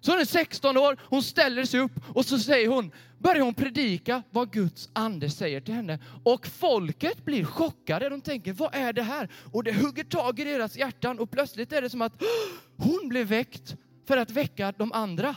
Så 0.00 0.10
hon 0.12 0.20
är 0.20 0.24
16 0.24 0.76
år, 0.76 0.96
hon 1.02 1.22
ställer 1.22 1.64
sig 1.64 1.80
upp 1.80 1.92
och 2.14 2.24
så 2.26 2.38
säger 2.38 2.68
hon, 2.68 2.92
börjar 3.18 3.42
hon 3.42 3.54
predika 3.54 4.22
vad 4.30 4.52
Guds 4.52 4.88
ande 4.92 5.30
säger 5.30 5.60
till 5.60 5.74
henne. 5.74 5.98
Och 6.24 6.46
folket 6.46 7.24
blir 7.24 7.44
chockade, 7.44 8.08
de 8.08 8.20
tänker, 8.20 8.52
vad 8.52 8.74
är 8.74 8.92
det 8.92 9.02
här? 9.02 9.28
Och 9.52 9.64
det 9.64 9.72
hugger 9.72 10.04
tag 10.04 10.40
i 10.40 10.44
deras 10.44 10.76
hjärtan 10.76 11.18
och 11.18 11.30
plötsligt 11.30 11.72
är 11.72 11.82
det 11.82 11.90
som 11.90 12.02
att 12.02 12.22
hon 12.76 13.08
blev 13.08 13.26
väckt 13.26 13.76
för 14.06 14.16
att 14.16 14.30
väcka 14.30 14.72
de 14.78 14.92
andra. 14.92 15.34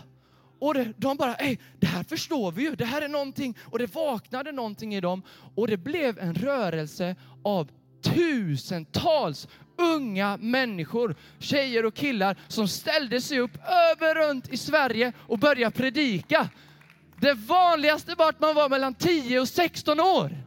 Och 0.60 0.74
det, 0.74 0.94
de 0.98 1.18
bara, 1.18 1.36
Ej, 1.36 1.60
det 1.80 1.88
här 1.88 2.04
förstår 2.04 2.52
vi 2.52 2.64
ju, 2.64 2.76
det 2.76 2.86
här 2.86 3.02
är 3.02 3.08
någonting. 3.08 3.58
Och 3.64 3.80
det 3.80 3.96
vaknade 3.96 4.52
någonting 4.52 4.96
i 4.96 5.02
dem. 5.02 5.22
Och 5.56 5.68
det 5.68 5.78
blev 5.78 6.20
en 6.20 6.36
rörelse 6.36 7.16
av 7.44 7.72
tusentals 8.04 9.48
unga 9.78 10.38
människor, 10.38 11.16
tjejer 11.40 11.86
och 11.86 11.94
killar 11.94 12.38
som 12.48 12.68
ställde 12.68 13.22
sig 13.22 13.40
upp 13.40 13.58
över 13.92 14.16
runt 14.16 14.54
i 14.54 14.58
Sverige 14.58 15.14
och 15.20 15.40
började 15.40 15.76
predika. 15.76 16.50
Det 17.20 17.34
vanligaste 17.34 18.16
var 18.16 18.30
att 18.30 18.40
man 18.40 18.56
var 18.56 18.70
mellan 18.70 18.94
10 18.96 19.40
och 19.40 19.48
16 19.48 20.00
år. 20.00 20.38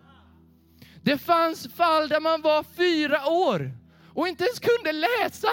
Det 1.02 1.18
fanns 1.18 1.74
fall 1.74 2.08
där 2.08 2.20
man 2.20 2.42
var 2.42 2.64
fyra 2.76 3.26
år 3.26 3.72
och 4.14 4.28
inte 4.28 4.44
ens 4.44 4.58
kunde 4.58 4.92
läsa. 4.92 5.48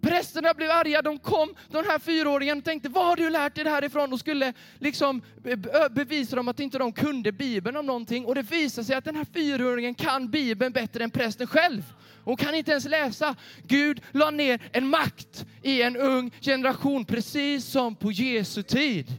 Prästerna 0.00 0.54
blev 0.54 0.70
arga, 0.70 1.02
de 1.02 1.18
kom, 1.18 1.54
den 1.68 1.84
här 1.84 1.98
fyraåringen 1.98 2.62
tänkte, 2.62 2.88
vad 2.88 3.06
har 3.06 3.16
du 3.16 3.30
lärt 3.30 3.54
dig 3.54 3.64
det 3.64 3.70
här 3.70 3.84
ifrån? 3.84 4.12
Och 4.12 4.20
skulle 4.20 4.52
liksom 4.78 5.22
eh, 5.44 5.58
bevisa 5.90 6.36
dem 6.36 6.48
att 6.48 6.60
inte 6.60 6.78
de 6.78 6.92
kunde 6.92 7.32
Bibeln 7.32 7.76
om 7.76 7.86
någonting. 7.86 8.24
Och 8.24 8.34
det 8.34 8.42
visade 8.42 8.84
sig 8.84 8.96
att 8.96 9.04
den 9.04 9.16
här 9.16 9.26
fyraåringen 9.34 9.94
kan 9.94 10.30
Bibeln 10.30 10.72
bättre 10.72 11.04
än 11.04 11.10
prästen 11.10 11.46
själv. 11.46 11.82
Hon 12.24 12.36
kan 12.36 12.54
inte 12.54 12.70
ens 12.70 12.84
läsa. 12.84 13.34
Gud 13.62 14.00
la 14.12 14.30
ner 14.30 14.60
en 14.72 14.88
makt 14.88 15.46
i 15.62 15.82
en 15.82 15.96
ung 15.96 16.30
generation, 16.40 17.04
precis 17.04 17.64
som 17.64 17.96
på 17.96 18.12
Jesu 18.12 18.62
tid. 18.62 19.12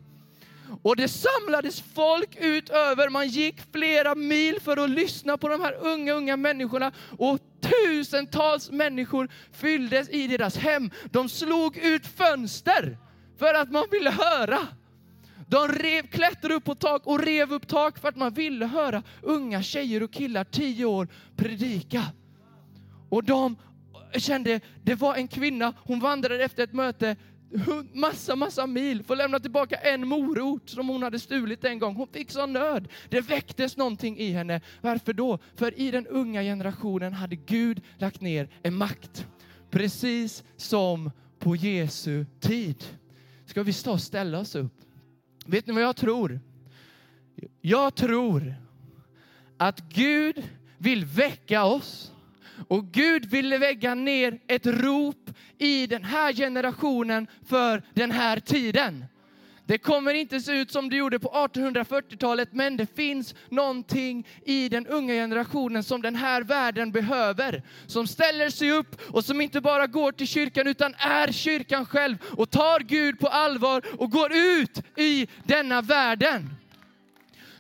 Och 0.81 0.95
det 0.95 1.07
samlades 1.07 1.83
folk 1.95 2.37
utöver. 2.39 3.09
man 3.09 3.27
gick 3.27 3.55
flera 3.71 4.15
mil 4.15 4.59
för 4.61 4.77
att 4.77 4.89
lyssna 4.89 5.37
på 5.37 5.49
de 5.49 5.61
här 5.61 5.73
unga, 5.81 6.13
unga 6.13 6.37
människorna. 6.37 6.91
Och 7.17 7.39
tusentals 7.69 8.71
människor 8.71 9.29
fylldes 9.51 10.09
i 10.09 10.27
deras 10.27 10.57
hem. 10.57 10.91
De 11.11 11.29
slog 11.29 11.77
ut 11.77 12.07
fönster 12.07 12.97
för 13.37 13.53
att 13.53 13.71
man 13.71 13.85
ville 13.91 14.11
höra. 14.11 14.59
De 15.47 15.67
rev, 15.67 16.07
klättrade 16.07 16.55
upp 16.55 16.63
på 16.63 16.75
tak 16.75 17.07
och 17.07 17.19
rev 17.19 17.53
upp 17.53 17.67
tak 17.67 17.99
för 17.99 18.09
att 18.09 18.15
man 18.15 18.33
ville 18.33 18.65
höra 18.65 19.03
unga 19.21 19.63
tjejer 19.63 20.03
och 20.03 20.13
killar, 20.13 20.43
tio 20.43 20.85
år, 20.85 21.07
predika. 21.35 22.03
Och 23.09 23.23
de 23.23 23.55
kände, 24.17 24.59
det 24.83 24.95
var 24.95 25.15
en 25.15 25.27
kvinna, 25.27 25.73
hon 25.77 25.99
vandrade 25.99 26.43
efter 26.43 26.63
ett 26.63 26.73
möte 26.73 27.15
massa, 27.93 28.35
massa 28.35 28.67
mil 28.67 29.03
för 29.03 29.13
att 29.13 29.17
lämna 29.17 29.39
tillbaka 29.39 29.75
en 29.75 30.07
morot 30.07 30.69
som 30.69 30.89
hon 30.89 31.03
hade 31.03 31.19
stulit 31.19 31.63
en 31.65 31.79
gång. 31.79 31.95
Hon 31.95 32.07
fick 32.07 32.31
sån 32.31 32.53
nöd. 32.53 32.87
Det 33.09 33.21
väcktes 33.21 33.77
någonting 33.77 34.17
i 34.17 34.31
henne. 34.31 34.61
Varför 34.81 35.13
då? 35.13 35.39
För 35.55 35.79
i 35.79 35.91
den 35.91 36.07
unga 36.07 36.41
generationen 36.41 37.13
hade 37.13 37.35
Gud 37.35 37.81
lagt 37.97 38.21
ner 38.21 38.49
en 38.61 38.75
makt. 38.75 39.27
Precis 39.69 40.43
som 40.57 41.11
på 41.39 41.55
Jesu 41.55 42.25
tid. 42.39 42.83
Ska 43.45 43.63
vi 43.63 43.73
stå 43.73 43.91
och 43.91 44.01
ställa 44.01 44.39
oss 44.39 44.55
upp? 44.55 44.73
Vet 45.45 45.67
ni 45.67 45.73
vad 45.73 45.83
jag 45.83 45.95
tror? 45.95 46.39
Jag 47.61 47.95
tror 47.95 48.55
att 49.57 49.79
Gud 49.79 50.43
vill 50.77 51.05
väcka 51.05 51.63
oss 51.63 52.11
och 52.67 52.91
Gud 52.91 53.25
ville 53.25 53.57
lägga 53.57 53.95
ner 53.95 54.39
ett 54.47 54.65
rop 54.65 55.29
i 55.57 55.87
den 55.87 56.03
här 56.03 56.33
generationen 56.33 57.27
för 57.49 57.81
den 57.93 58.11
här 58.11 58.39
tiden. 58.39 59.05
Det 59.69 59.77
kommer 59.77 60.13
inte 60.13 60.39
se 60.39 60.51
ut 60.51 60.71
som 60.71 60.89
det 60.89 60.95
gjorde 60.95 61.19
på 61.19 61.29
1840-talet, 61.29 62.49
men 62.51 62.77
det 62.77 62.95
finns 62.95 63.35
någonting 63.49 64.27
i 64.45 64.69
den 64.69 64.87
unga 64.87 65.13
generationen 65.13 65.83
som 65.83 66.01
den 66.01 66.15
här 66.15 66.41
världen 66.41 66.91
behöver. 66.91 67.63
Som 67.87 68.07
ställer 68.07 68.49
sig 68.49 68.71
upp 68.71 69.01
och 69.01 69.25
som 69.25 69.41
inte 69.41 69.61
bara 69.61 69.87
går 69.87 70.11
till 70.11 70.27
kyrkan 70.27 70.67
utan 70.67 70.93
är 70.97 71.31
kyrkan 71.31 71.85
själv 71.85 72.17
och 72.37 72.49
tar 72.49 72.79
Gud 72.79 73.19
på 73.19 73.27
allvar 73.27 73.83
och 73.97 74.11
går 74.11 74.31
ut 74.33 74.81
i 74.97 75.27
denna 75.43 75.81
världen. 75.81 76.49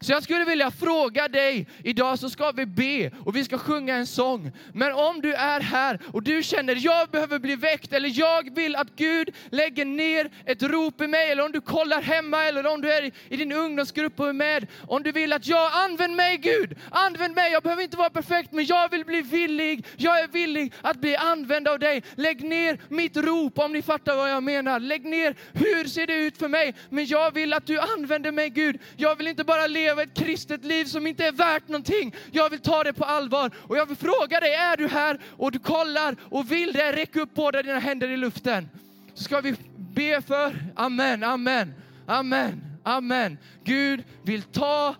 Så 0.01 0.11
jag 0.11 0.23
skulle 0.23 0.45
vilja 0.45 0.71
fråga 0.71 1.27
dig, 1.27 1.67
idag 1.83 2.19
så 2.19 2.29
ska 2.29 2.51
vi 2.51 2.65
be 2.65 3.11
och 3.25 3.35
vi 3.35 3.43
ska 3.43 3.57
sjunga 3.57 3.95
en 3.95 4.07
sång. 4.07 4.51
Men 4.73 4.93
om 4.93 5.21
du 5.21 5.33
är 5.33 5.59
här 5.59 5.99
och 6.13 6.23
du 6.23 6.43
känner, 6.43 6.77
jag 6.79 7.09
behöver 7.09 7.39
bli 7.39 7.55
väckt 7.55 7.93
eller 7.93 8.19
jag 8.19 8.55
vill 8.55 8.75
att 8.75 8.95
Gud 8.95 9.35
lägger 9.49 9.85
ner 9.85 10.29
ett 10.45 10.63
rop 10.63 11.01
i 11.01 11.07
mig. 11.07 11.31
Eller 11.31 11.45
om 11.45 11.51
du 11.51 11.61
kollar 11.61 12.01
hemma 12.01 12.43
eller 12.45 12.67
om 12.67 12.81
du 12.81 12.93
är 12.93 13.11
i 13.29 13.37
din 13.37 13.51
ungdomsgrupp 13.51 14.19
och 14.19 14.29
är 14.29 14.33
med. 14.33 14.67
Om 14.87 15.03
du 15.03 15.11
vill 15.11 15.33
att 15.33 15.47
jag, 15.47 15.71
använd 15.73 16.15
mig 16.15 16.37
Gud, 16.37 16.77
använd 16.91 17.35
mig. 17.35 17.51
Jag 17.51 17.63
behöver 17.63 17.83
inte 17.83 17.97
vara 17.97 18.09
perfekt 18.09 18.51
men 18.51 18.65
jag 18.65 18.91
vill 18.91 19.05
bli 19.05 19.21
villig. 19.21 19.85
Jag 19.97 20.19
är 20.19 20.27
villig 20.27 20.73
att 20.81 21.01
bli 21.01 21.15
använd 21.15 21.67
av 21.67 21.79
dig. 21.79 22.03
Lägg 22.15 22.43
ner 22.43 22.77
mitt 22.89 23.17
rop 23.17 23.59
om 23.59 23.73
ni 23.73 23.81
fattar 23.81 24.15
vad 24.15 24.31
jag 24.31 24.43
menar. 24.43 24.79
Lägg 24.79 25.05
ner, 25.05 25.35
hur 25.53 25.83
ser 25.85 26.07
det 26.07 26.15
ut 26.15 26.37
för 26.37 26.47
mig? 26.47 26.73
Men 26.89 27.05
jag 27.05 27.33
vill 27.33 27.53
att 27.53 27.65
du 27.65 27.79
använder 27.79 28.31
mig 28.31 28.49
Gud. 28.49 28.79
Jag 28.97 29.15
vill 29.15 29.27
inte 29.27 29.43
bara 29.43 29.67
leva 29.67 29.88
leva 29.89 30.03
ett 30.03 30.13
kristet 30.13 30.65
liv 30.65 30.85
som 30.85 31.07
inte 31.07 31.25
är 31.25 31.31
värt 31.31 31.67
någonting. 31.67 32.15
Jag 32.31 32.49
vill 32.49 32.59
ta 32.59 32.83
det 32.83 32.93
på 32.93 33.05
allvar 33.05 33.51
och 33.57 33.77
jag 33.77 33.85
vill 33.85 33.97
fråga 33.97 34.39
dig, 34.39 34.53
är 34.53 34.77
du 34.77 34.87
här 34.87 35.19
och 35.37 35.51
du 35.51 35.59
kollar 35.59 36.15
och 36.21 36.51
vill 36.51 36.73
det, 36.73 36.91
räck 36.91 37.15
upp 37.15 37.33
båda 37.33 37.63
dina 37.63 37.79
händer 37.79 38.07
i 38.07 38.17
luften. 38.17 38.69
Så 39.13 39.23
ska 39.23 39.41
vi 39.41 39.55
be 39.77 40.21
för, 40.21 40.55
amen, 40.75 41.23
amen, 41.23 41.73
amen, 42.07 42.61
amen. 42.83 43.37
Gud 43.63 44.03
vill 44.23 44.43
ta, 44.43 44.95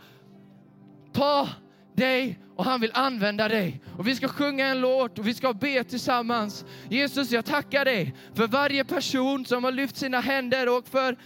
ta 1.13 1.49
dig 1.95 2.39
och 2.55 2.65
han 2.65 2.81
vill 2.81 2.91
använda 2.93 3.47
dig. 3.47 3.81
Och 3.97 4.07
vi 4.07 4.15
ska 4.15 4.27
sjunga 4.27 4.67
en 4.67 4.81
låt 4.81 5.19
och 5.19 5.27
vi 5.27 5.33
ska 5.33 5.53
be 5.53 5.83
tillsammans. 5.83 6.65
Jesus, 6.89 7.31
jag 7.31 7.45
tackar 7.45 7.85
dig 7.85 8.15
för 8.33 8.47
varje 8.47 8.83
person 8.83 9.45
som 9.45 9.63
har 9.63 9.71
lyft 9.71 9.97
sina 9.97 10.19
händer 10.19 10.77
och 10.77 10.87
för 10.87 11.17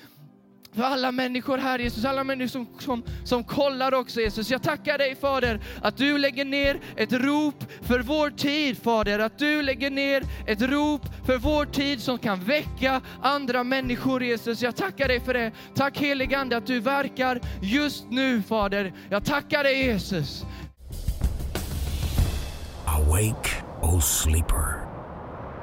för 0.75 0.83
alla 0.83 1.11
människor 1.11 1.57
här 1.57 1.79
Jesus, 1.79 2.05
alla 2.05 2.23
människor 2.23 2.47
som, 2.47 2.67
som, 2.79 3.03
som 3.23 3.43
kollar 3.43 3.93
också 3.93 4.21
Jesus. 4.21 4.51
Jag 4.51 4.63
tackar 4.63 4.97
dig 4.97 5.15
Fader 5.15 5.59
att 5.81 5.97
du 5.97 6.17
lägger 6.17 6.45
ner 6.45 6.79
ett 6.95 7.13
rop 7.13 7.63
för 7.81 7.99
vår 7.99 8.29
tid 8.29 8.77
Fader, 8.77 9.19
att 9.19 9.39
du 9.39 9.61
lägger 9.61 9.89
ner 9.89 10.23
ett 10.47 10.61
rop 10.61 11.01
för 11.25 11.37
vår 11.37 11.65
tid 11.65 12.01
som 12.01 12.17
kan 12.17 12.43
väcka 12.43 13.01
andra 13.21 13.63
människor 13.63 14.23
Jesus. 14.23 14.61
Jag 14.61 14.75
tackar 14.75 15.07
dig 15.07 15.19
för 15.19 15.33
det. 15.33 15.51
Tack 15.75 15.97
heligande 15.97 16.57
att 16.57 16.67
du 16.67 16.79
verkar 16.79 17.41
just 17.61 18.05
nu 18.09 18.41
Fader. 18.41 18.93
Jag 19.09 19.25
tackar 19.25 19.63
dig 19.63 19.85
Jesus. 19.85 20.45
Awake, 22.85 23.49
O 23.81 24.01
sleeper, 24.01 24.87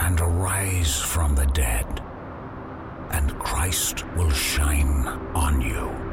and 0.00 0.20
arise 0.20 1.04
from 1.04 1.36
the 1.36 1.46
dead. 1.62 2.09
and 3.10 3.36
Christ 3.38 4.04
will 4.16 4.30
shine 4.30 5.06
on 5.34 5.60
you. 5.60 6.09